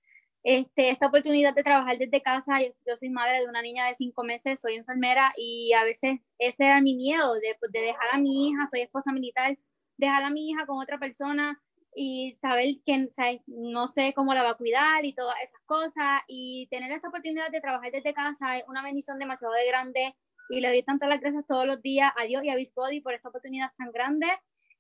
Este, 0.50 0.92
esta 0.92 1.08
oportunidad 1.08 1.54
de 1.54 1.62
trabajar 1.62 1.98
desde 1.98 2.22
casa, 2.22 2.62
yo, 2.62 2.96
soy 2.98 3.10
madre 3.10 3.42
de 3.42 3.48
una 3.48 3.62
niña 3.62 3.86
de 3.88 3.96
cinco 3.96 4.24
meses, 4.24 4.62
soy 4.62 4.76
enfermera 4.76 5.34
y 5.36 5.74
a 5.74 5.84
veces 5.84 6.22
ese 6.40 6.68
era 6.68 6.80
mi 6.80 6.96
miedo 6.96 7.34
de, 7.34 7.58
de 7.70 7.82
dejar 7.82 8.08
a 8.14 8.18
mi 8.18 8.48
hija, 8.48 8.66
soy 8.72 8.80
esposa 8.80 9.12
militar, 9.12 9.58
dejar 9.98 10.24
a 10.24 10.30
mi 10.30 10.50
hija 10.50 10.66
con 10.66 10.82
otra 10.82 11.00
persona 11.00 11.62
y 11.94 12.34
saber 12.38 12.76
que 12.86 13.10
no 13.48 13.90
sé 13.90 14.14
cómo 14.16 14.34
la 14.34 14.44
va 14.44 14.52
a 14.52 14.58
cuidar 14.58 15.04
y 15.04 15.14
todas 15.14 15.36
esas 15.44 15.60
cosas. 15.66 16.22
Y 16.30 16.70
tener 16.72 16.94
esta 16.94 17.10
oportunidad 17.10 17.52
de 17.52 17.60
trabajar 17.60 17.92
desde 17.92 18.14
casa 18.14 18.58
es 18.58 18.64
una 18.70 18.82
bendición 18.82 19.20
demasiado 19.20 19.54
grande 19.68 20.16
y 20.50 20.62
le 20.62 20.70
doy 20.70 20.82
tantas 20.82 21.10
gracias 21.20 21.46
todos 21.46 21.66
los 21.66 21.82
días 21.82 22.14
a 22.16 22.24
Dios 22.24 22.42
y 22.46 22.50
a 22.52 22.56
Body 22.74 23.02
por 23.02 23.14
esta 23.14 23.28
oportunidad 23.28 23.72
tan 23.78 23.92
grande 23.92 24.28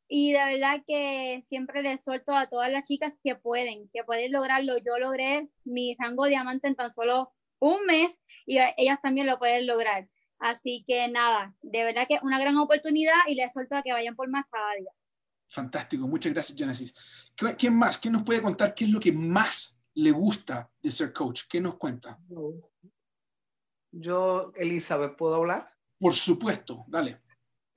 y 0.07 0.31
de 0.31 0.45
verdad 0.45 0.81
que 0.85 1.41
siempre 1.43 1.81
les 1.81 2.03
suelto 2.03 2.35
a 2.35 2.47
todas 2.47 2.71
las 2.71 2.87
chicas 2.87 3.13
que 3.23 3.35
pueden, 3.35 3.89
que 3.93 4.03
pueden 4.03 4.31
lograrlo. 4.31 4.77
Yo 4.77 4.97
logré 4.99 5.49
mi 5.65 5.95
rango 5.99 6.25
diamante 6.25 6.67
en 6.67 6.75
tan 6.75 6.91
solo 6.91 7.33
un 7.59 7.85
mes 7.85 8.21
y 8.45 8.59
ellas 8.77 8.99
también 9.01 9.27
lo 9.27 9.37
pueden 9.37 9.67
lograr. 9.67 10.07
Así 10.39 10.83
que 10.87 11.07
nada, 11.07 11.55
de 11.61 11.83
verdad 11.83 12.07
que 12.07 12.19
una 12.21 12.39
gran 12.39 12.57
oportunidad 12.57 13.15
y 13.27 13.35
les 13.35 13.51
suelto 13.51 13.75
a 13.75 13.83
que 13.83 13.91
vayan 13.91 14.15
por 14.15 14.29
más 14.29 14.45
cada 14.51 14.75
día. 14.75 14.91
Fantástico, 15.49 16.07
muchas 16.07 16.33
gracias 16.33 16.57
Genesis. 16.57 16.93
¿Quién 17.57 17.75
más? 17.75 17.97
¿Quién 17.97 18.13
nos 18.13 18.23
puede 18.23 18.41
contar 18.41 18.75
qué 18.75 18.85
es 18.85 18.91
lo 18.91 18.99
que 18.99 19.11
más 19.11 19.81
le 19.95 20.11
gusta 20.11 20.71
de 20.81 20.91
ser 20.91 21.11
coach? 21.11 21.43
¿Qué 21.49 21.59
nos 21.59 21.75
cuenta? 21.75 22.19
Yo, 23.91 24.51
Elizabeth, 24.55 25.15
¿puedo 25.15 25.35
hablar? 25.35 25.67
Por 25.97 26.13
supuesto, 26.13 26.85
dale. 26.87 27.21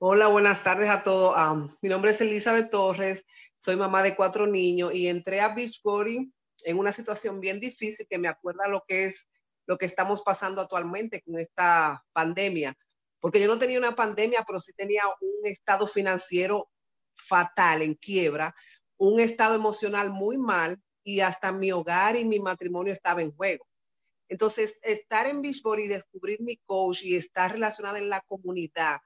Hola, 0.03 0.29
buenas 0.29 0.63
tardes 0.63 0.89
a 0.89 1.03
todos. 1.03 1.37
mi 1.83 1.87
nombre 1.87 2.09
es 2.09 2.19
Elizabeth 2.21 2.71
Torres, 2.71 3.23
soy 3.59 3.75
mamá 3.75 4.01
de 4.01 4.15
cuatro 4.15 4.47
niños 4.47 4.95
y 4.95 5.07
entré 5.07 5.41
a 5.41 5.53
Beachbody 5.53 6.33
en 6.65 6.79
una 6.79 6.91
situación 6.91 7.39
bien 7.39 7.59
difícil 7.59 8.07
que 8.09 8.17
me 8.17 8.27
acuerda 8.27 8.67
lo 8.67 8.83
que 8.87 9.05
es 9.05 9.27
lo 9.67 9.77
que 9.77 9.85
estamos 9.85 10.23
pasando 10.23 10.59
actualmente 10.59 11.21
con 11.21 11.37
esta 11.37 12.03
pandemia. 12.13 12.75
Porque 13.19 13.39
yo 13.39 13.47
no 13.47 13.59
tenía 13.59 13.77
una 13.77 13.95
pandemia, 13.95 14.43
pero 14.47 14.59
sí 14.59 14.73
tenía 14.75 15.03
un 15.21 15.45
estado 15.45 15.85
financiero 15.85 16.71
fatal, 17.13 17.83
en 17.83 17.93
quiebra, 17.93 18.55
un 18.97 19.19
estado 19.19 19.53
emocional 19.53 20.09
muy 20.09 20.39
mal 20.39 20.81
y 21.03 21.19
hasta 21.19 21.51
mi 21.51 21.71
hogar 21.71 22.15
y 22.15 22.25
mi 22.25 22.39
matrimonio 22.39 22.91
estaba 22.91 23.21
en 23.21 23.35
juego. 23.35 23.67
Entonces, 24.29 24.73
estar 24.81 25.27
en 25.27 25.43
Beachbody 25.43 25.83
y 25.83 25.89
descubrir 25.89 26.41
mi 26.41 26.57
coach 26.65 27.03
y 27.03 27.15
estar 27.15 27.51
relacionada 27.51 27.99
en 27.99 28.09
la 28.09 28.21
comunidad 28.21 28.99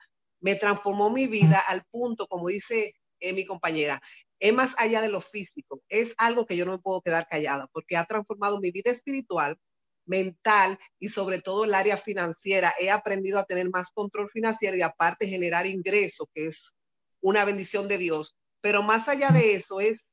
me 0.46 0.56
transformó 0.56 1.10
mi 1.10 1.26
vida 1.26 1.60
al 1.68 1.84
punto, 1.90 2.28
como 2.28 2.50
dice 2.50 2.94
eh, 3.20 3.34
mi 3.34 3.46
compañera, 3.46 4.00
es 4.40 4.54
más 4.54 4.76
allá 4.78 5.02
de 5.02 5.10
lo 5.10 5.20
físico, 5.20 5.82
es 5.90 6.14
algo 6.20 6.46
que 6.46 6.56
yo 6.56 6.68
no 6.68 6.74
me 6.74 6.78
puedo 6.78 7.02
quedar 7.02 7.26
callada 7.28 7.68
porque 7.74 7.98
ha 7.98 8.06
transformado 8.06 8.60
mi 8.60 8.70
vida 8.70 8.92
espiritual, 8.92 9.58
mental 10.06 10.78
y 11.00 11.08
sobre 11.08 11.42
todo 11.42 11.66
el 11.66 11.74
área 11.74 11.98
financiera. 11.98 12.76
He 12.80 12.92
aprendido 12.92 13.40
a 13.40 13.46
tener 13.46 13.72
más 13.72 13.90
control 13.90 14.30
financiero 14.30 14.78
y 14.78 14.84
aparte 14.84 15.28
generar 15.28 15.66
ingresos, 15.66 16.28
que 16.32 16.46
es 16.46 16.76
una 17.22 17.44
bendición 17.44 17.88
de 17.88 17.98
Dios. 17.98 18.36
Pero 18.62 18.84
más 18.84 19.10
allá 19.10 19.30
de 19.30 19.56
eso 19.56 19.80
es 19.80 20.08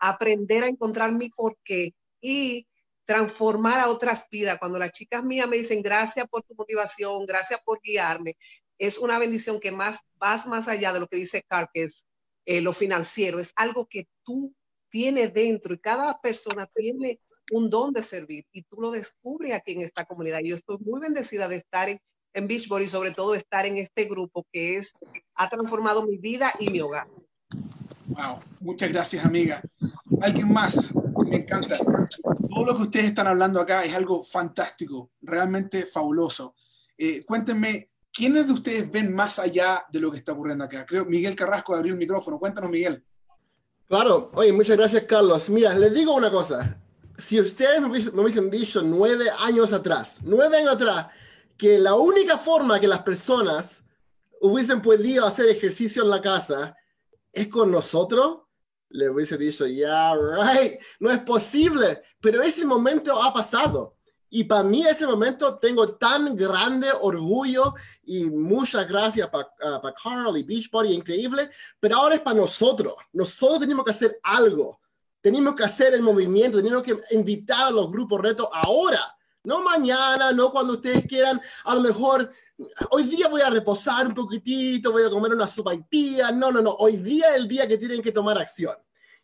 aprender 0.00 0.64
a 0.64 0.66
encontrar 0.66 1.12
mi 1.12 1.28
porqué 1.28 1.94
y 2.20 2.66
transformar 3.04 3.78
a 3.78 3.88
otras 3.88 4.26
vidas. 4.32 4.58
Cuando 4.58 4.80
las 4.80 4.90
chicas 4.90 5.22
mías 5.22 5.46
me 5.46 5.58
dicen 5.58 5.80
gracias 5.80 6.26
por 6.28 6.42
tu 6.42 6.56
motivación, 6.56 7.24
gracias 7.24 7.60
por 7.64 7.80
guiarme, 7.80 8.36
es 8.80 8.98
una 8.98 9.18
bendición 9.18 9.60
que 9.60 9.70
más 9.70 9.98
vas 10.18 10.46
más 10.46 10.66
allá 10.66 10.92
de 10.92 11.00
lo 11.00 11.06
que 11.06 11.18
dice 11.18 11.44
Carl, 11.46 11.68
que 11.72 11.84
es 11.84 12.06
eh, 12.46 12.62
lo 12.62 12.72
financiero, 12.72 13.38
es 13.38 13.52
algo 13.54 13.86
que 13.86 14.08
tú 14.24 14.54
tienes 14.88 15.32
dentro 15.32 15.74
y 15.74 15.78
cada 15.78 16.18
persona 16.20 16.68
tiene 16.74 17.20
un 17.52 17.68
don 17.68 17.92
de 17.92 18.02
servir 18.02 18.46
y 18.52 18.62
tú 18.62 18.80
lo 18.80 18.90
descubres 18.90 19.52
aquí 19.52 19.72
en 19.72 19.82
esta 19.82 20.04
comunidad. 20.04 20.40
Yo 20.42 20.56
estoy 20.56 20.78
muy 20.78 21.00
bendecida 21.00 21.46
de 21.46 21.56
estar 21.56 21.88
en, 21.90 22.00
en 22.32 22.48
Beachbody 22.48 22.84
y 22.84 22.88
sobre 22.88 23.10
todo 23.10 23.34
estar 23.34 23.66
en 23.66 23.76
este 23.76 24.06
grupo 24.06 24.46
que 24.50 24.78
es, 24.78 24.92
ha 25.34 25.50
transformado 25.50 26.06
mi 26.06 26.16
vida 26.16 26.52
y 26.58 26.70
mi 26.70 26.80
hogar. 26.80 27.06
Wow, 28.06 28.38
muchas 28.60 28.88
gracias 28.88 29.24
amiga. 29.24 29.62
¿Alguien 30.22 30.50
más? 30.50 30.92
Me 31.26 31.36
encanta 31.36 31.76
todo 32.48 32.64
lo 32.64 32.76
que 32.76 32.82
ustedes 32.82 33.06
están 33.06 33.26
hablando 33.26 33.60
acá 33.60 33.84
es 33.84 33.94
algo 33.94 34.22
fantástico, 34.22 35.12
realmente 35.20 35.86
fabuloso. 35.86 36.54
Eh, 36.98 37.20
cuéntenme, 37.24 37.90
¿quiénes 38.12 38.46
de 38.46 38.52
ustedes 38.52 38.90
ven 38.90 39.14
más 39.14 39.38
allá 39.38 39.84
de 39.90 40.00
lo 40.00 40.10
que 40.10 40.18
está 40.18 40.32
ocurriendo 40.32 40.64
acá? 40.64 40.84
Creo 40.86 41.04
Miguel 41.04 41.36
Carrasco 41.36 41.74
abrió 41.74 41.92
el 41.92 41.98
micrófono. 41.98 42.38
Cuéntanos, 42.38 42.70
Miguel. 42.70 43.04
Claro, 43.86 44.30
oye, 44.34 44.52
muchas 44.52 44.76
gracias, 44.76 45.04
Carlos. 45.04 45.48
Mira, 45.50 45.74
les 45.74 45.92
digo 45.92 46.14
una 46.14 46.30
cosa. 46.30 46.80
Si 47.18 47.40
ustedes 47.40 47.80
me 47.80 48.22
hubiesen 48.22 48.50
dicho 48.50 48.82
nueve 48.82 49.26
años 49.38 49.72
atrás, 49.72 50.18
nueve 50.22 50.58
años 50.58 50.74
atrás, 50.74 51.08
que 51.56 51.78
la 51.78 51.94
única 51.94 52.38
forma 52.38 52.80
que 52.80 52.88
las 52.88 53.02
personas 53.02 53.84
hubiesen 54.40 54.80
podido 54.80 55.26
hacer 55.26 55.48
ejercicio 55.48 56.02
en 56.02 56.10
la 56.10 56.20
casa 56.20 56.74
es 57.32 57.48
con 57.48 57.70
nosotros, 57.70 58.38
le 58.90 59.10
hubiese 59.10 59.36
dicho, 59.36 59.66
yeah, 59.66 60.14
right, 60.14 60.80
no 60.98 61.10
es 61.10 61.18
posible, 61.20 62.02
pero 62.20 62.42
ese 62.42 62.64
momento 62.64 63.22
ha 63.22 63.32
pasado. 63.32 63.96
Y 64.30 64.44
para 64.44 64.62
mí 64.62 64.86
ese 64.86 65.06
momento 65.06 65.58
tengo 65.58 65.94
tan 65.94 66.36
grande 66.36 66.88
orgullo 67.00 67.74
y 68.04 68.30
muchas 68.30 68.88
gracias 68.88 69.28
para 69.28 69.48
uh, 69.78 69.92
Carl 70.02 70.36
y 70.36 70.44
Beachbody, 70.44 70.92
increíble, 70.92 71.50
pero 71.80 71.96
ahora 71.96 72.14
es 72.14 72.20
para 72.20 72.36
nosotros. 72.36 72.94
Nosotros 73.12 73.60
tenemos 73.60 73.84
que 73.84 73.90
hacer 73.90 74.20
algo. 74.22 74.80
Tenemos 75.20 75.54
que 75.54 75.64
hacer 75.64 75.92
el 75.94 76.02
movimiento, 76.02 76.62
tenemos 76.62 76.82
que 76.82 76.96
invitar 77.10 77.68
a 77.68 77.70
los 77.70 77.90
grupos 77.90 78.20
retos 78.22 78.48
ahora, 78.52 79.14
no 79.44 79.62
mañana, 79.62 80.32
no 80.32 80.50
cuando 80.50 80.74
ustedes 80.74 81.06
quieran. 81.06 81.40
A 81.64 81.74
lo 81.74 81.80
mejor 81.80 82.30
hoy 82.90 83.04
día 83.04 83.28
voy 83.28 83.40
a 83.40 83.50
reposar 83.50 84.06
un 84.06 84.14
poquitito, 84.14 84.92
voy 84.92 85.02
a 85.02 85.10
comer 85.10 85.32
una 85.32 85.48
sopa 85.48 85.74
y 85.74 85.82
pía. 85.82 86.30
No, 86.30 86.50
no, 86.50 86.60
no. 86.60 86.70
Hoy 86.70 86.96
día 86.96 87.30
es 87.30 87.36
el 87.36 87.48
día 87.48 87.66
que 87.66 87.78
tienen 87.78 88.02
que 88.02 88.12
tomar 88.12 88.38
acción. 88.38 88.76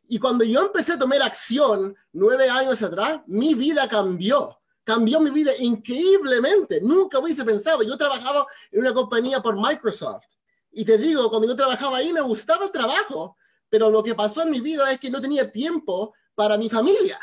Y 0.08 0.18
cuando 0.18 0.44
yo 0.44 0.66
empecé 0.66 0.94
a 0.94 0.98
tomar 0.98 1.22
acción 1.22 1.94
nueve 2.12 2.48
años 2.48 2.82
atrás, 2.82 3.20
mi 3.26 3.54
vida 3.54 3.88
cambió. 3.88 4.58
Cambió 4.86 5.18
mi 5.18 5.30
vida 5.30 5.50
increíblemente. 5.58 6.80
Nunca 6.80 7.18
hubiese 7.18 7.44
pensado. 7.44 7.82
Yo 7.82 7.96
trabajaba 7.96 8.46
en 8.70 8.82
una 8.82 8.94
compañía 8.94 9.42
por 9.42 9.56
Microsoft. 9.56 10.26
Y 10.70 10.84
te 10.84 10.96
digo, 10.96 11.28
cuando 11.28 11.48
yo 11.48 11.56
trabajaba 11.56 11.96
ahí 11.96 12.12
me 12.12 12.20
gustaba 12.20 12.66
el 12.66 12.70
trabajo, 12.70 13.36
pero 13.68 13.90
lo 13.90 14.00
que 14.04 14.14
pasó 14.14 14.42
en 14.42 14.50
mi 14.52 14.60
vida 14.60 14.92
es 14.92 15.00
que 15.00 15.10
no 15.10 15.20
tenía 15.20 15.50
tiempo 15.50 16.14
para 16.36 16.56
mi 16.56 16.70
familia. 16.70 17.18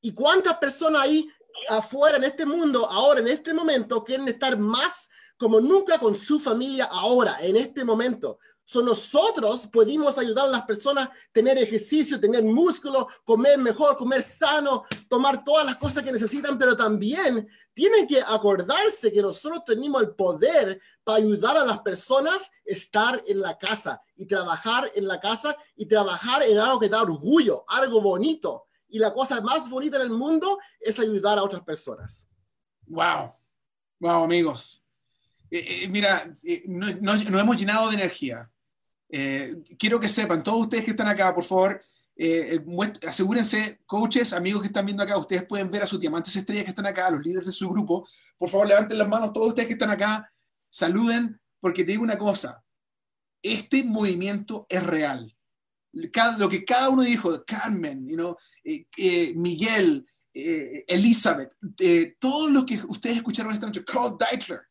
¿Y 0.00 0.12
cuántas 0.12 0.58
personas 0.58 1.02
ahí 1.02 1.30
afuera 1.68 2.16
en 2.16 2.24
este 2.24 2.44
mundo, 2.44 2.84
ahora 2.90 3.20
en 3.20 3.28
este 3.28 3.54
momento, 3.54 4.02
quieren 4.02 4.26
estar 4.26 4.58
más 4.58 5.08
como 5.38 5.60
nunca 5.60 6.00
con 6.00 6.16
su 6.16 6.40
familia 6.40 6.86
ahora, 6.86 7.36
en 7.40 7.54
este 7.54 7.84
momento? 7.84 8.40
So 8.70 8.82
nosotros 8.82 9.66
pudimos 9.66 10.18
ayudar 10.18 10.44
a 10.44 10.50
las 10.50 10.62
personas 10.66 11.08
a 11.08 11.12
tener 11.32 11.56
ejercicio, 11.56 12.20
tener 12.20 12.44
músculo, 12.44 13.08
comer 13.24 13.56
mejor, 13.56 13.96
comer 13.96 14.22
sano, 14.22 14.84
tomar 15.08 15.42
todas 15.42 15.64
las 15.64 15.76
cosas 15.76 16.04
que 16.04 16.12
necesitan, 16.12 16.58
pero 16.58 16.76
también 16.76 17.48
tienen 17.72 18.06
que 18.06 18.20
acordarse 18.20 19.10
que 19.10 19.22
nosotros 19.22 19.64
tenemos 19.64 20.02
el 20.02 20.10
poder 20.10 20.82
para 21.02 21.16
ayudar 21.16 21.56
a 21.56 21.64
las 21.64 21.78
personas 21.78 22.50
a 22.50 22.50
estar 22.66 23.22
en 23.26 23.40
la 23.40 23.56
casa 23.56 24.02
y 24.14 24.26
trabajar 24.26 24.92
en 24.94 25.08
la 25.08 25.18
casa 25.18 25.56
y 25.74 25.86
trabajar 25.86 26.42
en 26.42 26.58
algo 26.58 26.78
que 26.78 26.90
da 26.90 27.00
orgullo, 27.00 27.64
algo 27.68 28.02
bonito. 28.02 28.66
Y 28.90 28.98
la 28.98 29.14
cosa 29.14 29.40
más 29.40 29.70
bonita 29.70 29.96
en 29.96 30.02
el 30.02 30.10
mundo 30.10 30.58
es 30.78 31.00
ayudar 31.00 31.38
a 31.38 31.42
otras 31.42 31.62
personas. 31.62 32.28
Wow, 32.86 33.32
wow 33.98 34.24
amigos. 34.24 34.84
Eh, 35.50 35.84
eh, 35.84 35.88
mira, 35.88 36.30
eh, 36.44 36.64
nos 36.66 37.24
hemos 37.24 37.56
llenado 37.56 37.88
de 37.88 37.94
energía 37.94 38.50
eh, 39.08 39.62
quiero 39.78 39.98
que 39.98 40.08
sepan, 40.08 40.42
todos 40.42 40.62
ustedes 40.62 40.84
que 40.84 40.90
están 40.90 41.08
acá, 41.08 41.34
por 41.34 41.44
favor, 41.44 41.80
eh, 42.16 42.60
asegúrense, 43.06 43.80
coaches, 43.86 44.32
amigos 44.32 44.62
que 44.62 44.68
están 44.68 44.84
viendo 44.84 45.02
acá, 45.02 45.16
ustedes 45.16 45.44
pueden 45.44 45.70
ver 45.70 45.82
a 45.82 45.86
sus 45.86 46.00
diamantes 46.00 46.34
estrellas 46.36 46.64
que 46.64 46.70
están 46.70 46.86
acá, 46.86 47.10
los 47.10 47.24
líderes 47.24 47.46
de 47.46 47.52
su 47.52 47.68
grupo. 47.68 48.06
Por 48.36 48.48
favor, 48.48 48.68
levanten 48.68 48.98
las 48.98 49.08
manos, 49.08 49.32
todos 49.32 49.48
ustedes 49.48 49.68
que 49.68 49.74
están 49.74 49.90
acá, 49.90 50.30
saluden, 50.68 51.40
porque 51.60 51.84
te 51.84 51.92
digo 51.92 52.02
una 52.02 52.18
cosa, 52.18 52.62
este 53.42 53.84
movimiento 53.84 54.66
es 54.68 54.84
real. 54.84 55.34
lo 55.92 56.48
que 56.48 56.64
cada 56.64 56.90
uno 56.90 57.02
dijo, 57.02 57.44
Carmen, 57.46 58.06
you 58.06 58.16
know, 58.16 58.36
eh, 58.64 59.32
Miguel, 59.34 60.06
Elizabeth, 60.34 61.56
todos 62.20 62.50
los 62.52 62.64
que 62.64 62.80
ustedes 62.88 63.16
escucharon 63.16 63.52
esta 63.52 63.66
noche, 63.66 63.84
Carl 63.84 64.16
Deichler, 64.18 64.67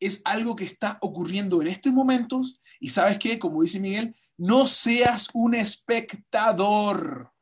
es 0.00 0.22
algo 0.24 0.56
que 0.56 0.64
está 0.64 0.98
ocurriendo 1.02 1.60
en 1.60 1.68
estos 1.68 1.92
momentos 1.92 2.60
y 2.80 2.88
sabes 2.88 3.18
qué, 3.18 3.38
como 3.38 3.62
dice 3.62 3.78
Miguel, 3.78 4.16
no 4.38 4.66
seas 4.66 5.28
un 5.34 5.54
espectador. 5.54 7.32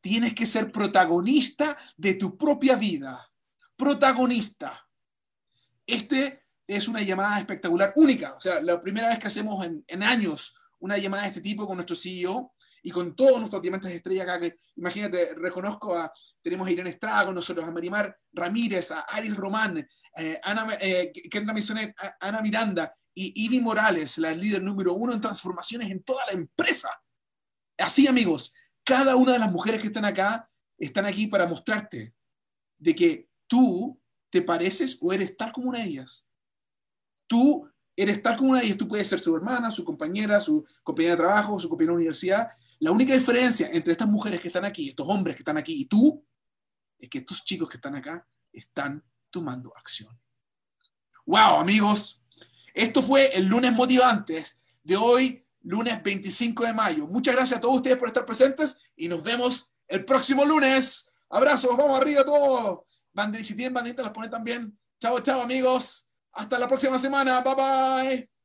Tienes 0.00 0.34
que 0.34 0.46
ser 0.46 0.70
protagonista 0.70 1.76
de 1.96 2.14
tu 2.14 2.36
propia 2.36 2.76
vida. 2.76 3.28
Protagonista. 3.74 4.86
Este 5.86 6.42
es 6.66 6.86
una 6.86 7.00
llamada 7.02 7.38
espectacular, 7.38 7.92
única. 7.96 8.34
O 8.34 8.40
sea, 8.40 8.60
la 8.60 8.80
primera 8.80 9.08
vez 9.08 9.18
que 9.18 9.28
hacemos 9.28 9.64
en, 9.64 9.82
en 9.88 10.02
años 10.02 10.54
una 10.78 10.98
llamada 10.98 11.22
de 11.22 11.28
este 11.30 11.40
tipo 11.40 11.66
con 11.66 11.76
nuestro 11.76 11.96
CEO 11.96 12.54
y 12.86 12.92
con 12.92 13.16
todos 13.16 13.40
nuestros 13.40 13.60
diamantes 13.60 13.90
de 13.90 13.96
estrella 13.96 14.22
acá, 14.22 14.38
que 14.38 14.60
imagínate, 14.76 15.34
reconozco 15.34 15.92
a, 15.98 16.12
tenemos 16.40 16.68
a 16.68 16.70
Irene 16.70 16.90
Estrada 16.90 17.24
con 17.24 17.34
nosotros, 17.34 17.66
a 17.66 17.72
Marimar 17.72 18.16
Ramírez, 18.32 18.92
a 18.92 19.00
Aris 19.00 19.34
Román, 19.34 19.84
eh, 20.16 20.40
Ana, 20.44 20.68
eh, 20.80 21.10
Kendra 21.28 21.52
Misonet, 21.52 21.96
Ana 22.20 22.40
Miranda 22.42 22.94
y 23.12 23.44
Ivy 23.46 23.60
Morales, 23.60 24.18
la 24.18 24.30
líder 24.30 24.62
número 24.62 24.94
uno 24.94 25.12
en 25.12 25.20
transformaciones 25.20 25.90
en 25.90 26.04
toda 26.04 26.26
la 26.26 26.34
empresa. 26.34 26.88
Así, 27.76 28.06
amigos, 28.06 28.52
cada 28.84 29.16
una 29.16 29.32
de 29.32 29.40
las 29.40 29.50
mujeres 29.50 29.80
que 29.80 29.88
están 29.88 30.04
acá 30.04 30.48
están 30.78 31.06
aquí 31.06 31.26
para 31.26 31.48
mostrarte 31.48 32.14
de 32.78 32.94
que 32.94 33.28
tú 33.48 34.00
te 34.30 34.42
pareces 34.42 34.96
o 35.00 35.12
eres 35.12 35.36
tal 35.36 35.52
como 35.52 35.70
una 35.70 35.80
de 35.80 35.86
ellas. 35.86 36.24
Tú 37.26 37.68
eres 37.96 38.22
tal 38.22 38.36
como 38.36 38.50
una 38.50 38.60
de 38.60 38.66
ellas. 38.66 38.78
Tú 38.78 38.86
puedes 38.86 39.08
ser 39.08 39.18
su 39.18 39.34
hermana, 39.34 39.72
su 39.72 39.84
compañera, 39.84 40.38
su 40.38 40.64
compañera 40.84 41.16
de 41.16 41.22
trabajo, 41.22 41.58
su 41.58 41.68
compañera 41.68 41.90
de 41.90 41.96
universidad, 41.96 42.48
la 42.78 42.90
única 42.90 43.14
diferencia 43.14 43.68
entre 43.72 43.92
estas 43.92 44.08
mujeres 44.08 44.40
que 44.40 44.48
están 44.48 44.64
aquí, 44.64 44.88
estos 44.88 45.06
hombres 45.08 45.36
que 45.36 45.42
están 45.42 45.56
aquí 45.56 45.80
y 45.80 45.86
tú, 45.86 46.24
es 46.98 47.08
que 47.08 47.18
estos 47.18 47.44
chicos 47.44 47.68
que 47.68 47.76
están 47.76 47.96
acá 47.96 48.26
están 48.52 49.02
tomando 49.30 49.72
acción. 49.76 50.18
¡Wow, 51.26 51.56
amigos! 51.56 52.22
Esto 52.72 53.02
fue 53.02 53.36
el 53.36 53.46
lunes 53.46 53.72
motivantes 53.72 54.60
de 54.82 54.96
hoy, 54.96 55.44
lunes 55.62 56.02
25 56.02 56.64
de 56.64 56.72
mayo. 56.72 57.06
Muchas 57.06 57.34
gracias 57.34 57.58
a 57.58 57.60
todos 57.60 57.76
ustedes 57.76 57.96
por 57.96 58.08
estar 58.08 58.24
presentes 58.24 58.78
y 58.94 59.08
nos 59.08 59.22
vemos 59.22 59.72
el 59.88 60.04
próximo 60.04 60.44
lunes. 60.44 61.10
Abrazos, 61.30 61.76
vamos 61.76 61.98
arriba 61.98 62.24
todos. 62.24 62.80
si 63.42 63.56
tienen 63.56 63.74
banditas, 63.74 64.04
las 64.04 64.12
ponen 64.12 64.30
también. 64.30 64.78
Chao, 65.00 65.20
chao, 65.20 65.40
amigos. 65.40 66.08
Hasta 66.32 66.58
la 66.58 66.68
próxima 66.68 66.98
semana. 66.98 67.40
Bye, 67.40 67.54
bye. 67.54 68.35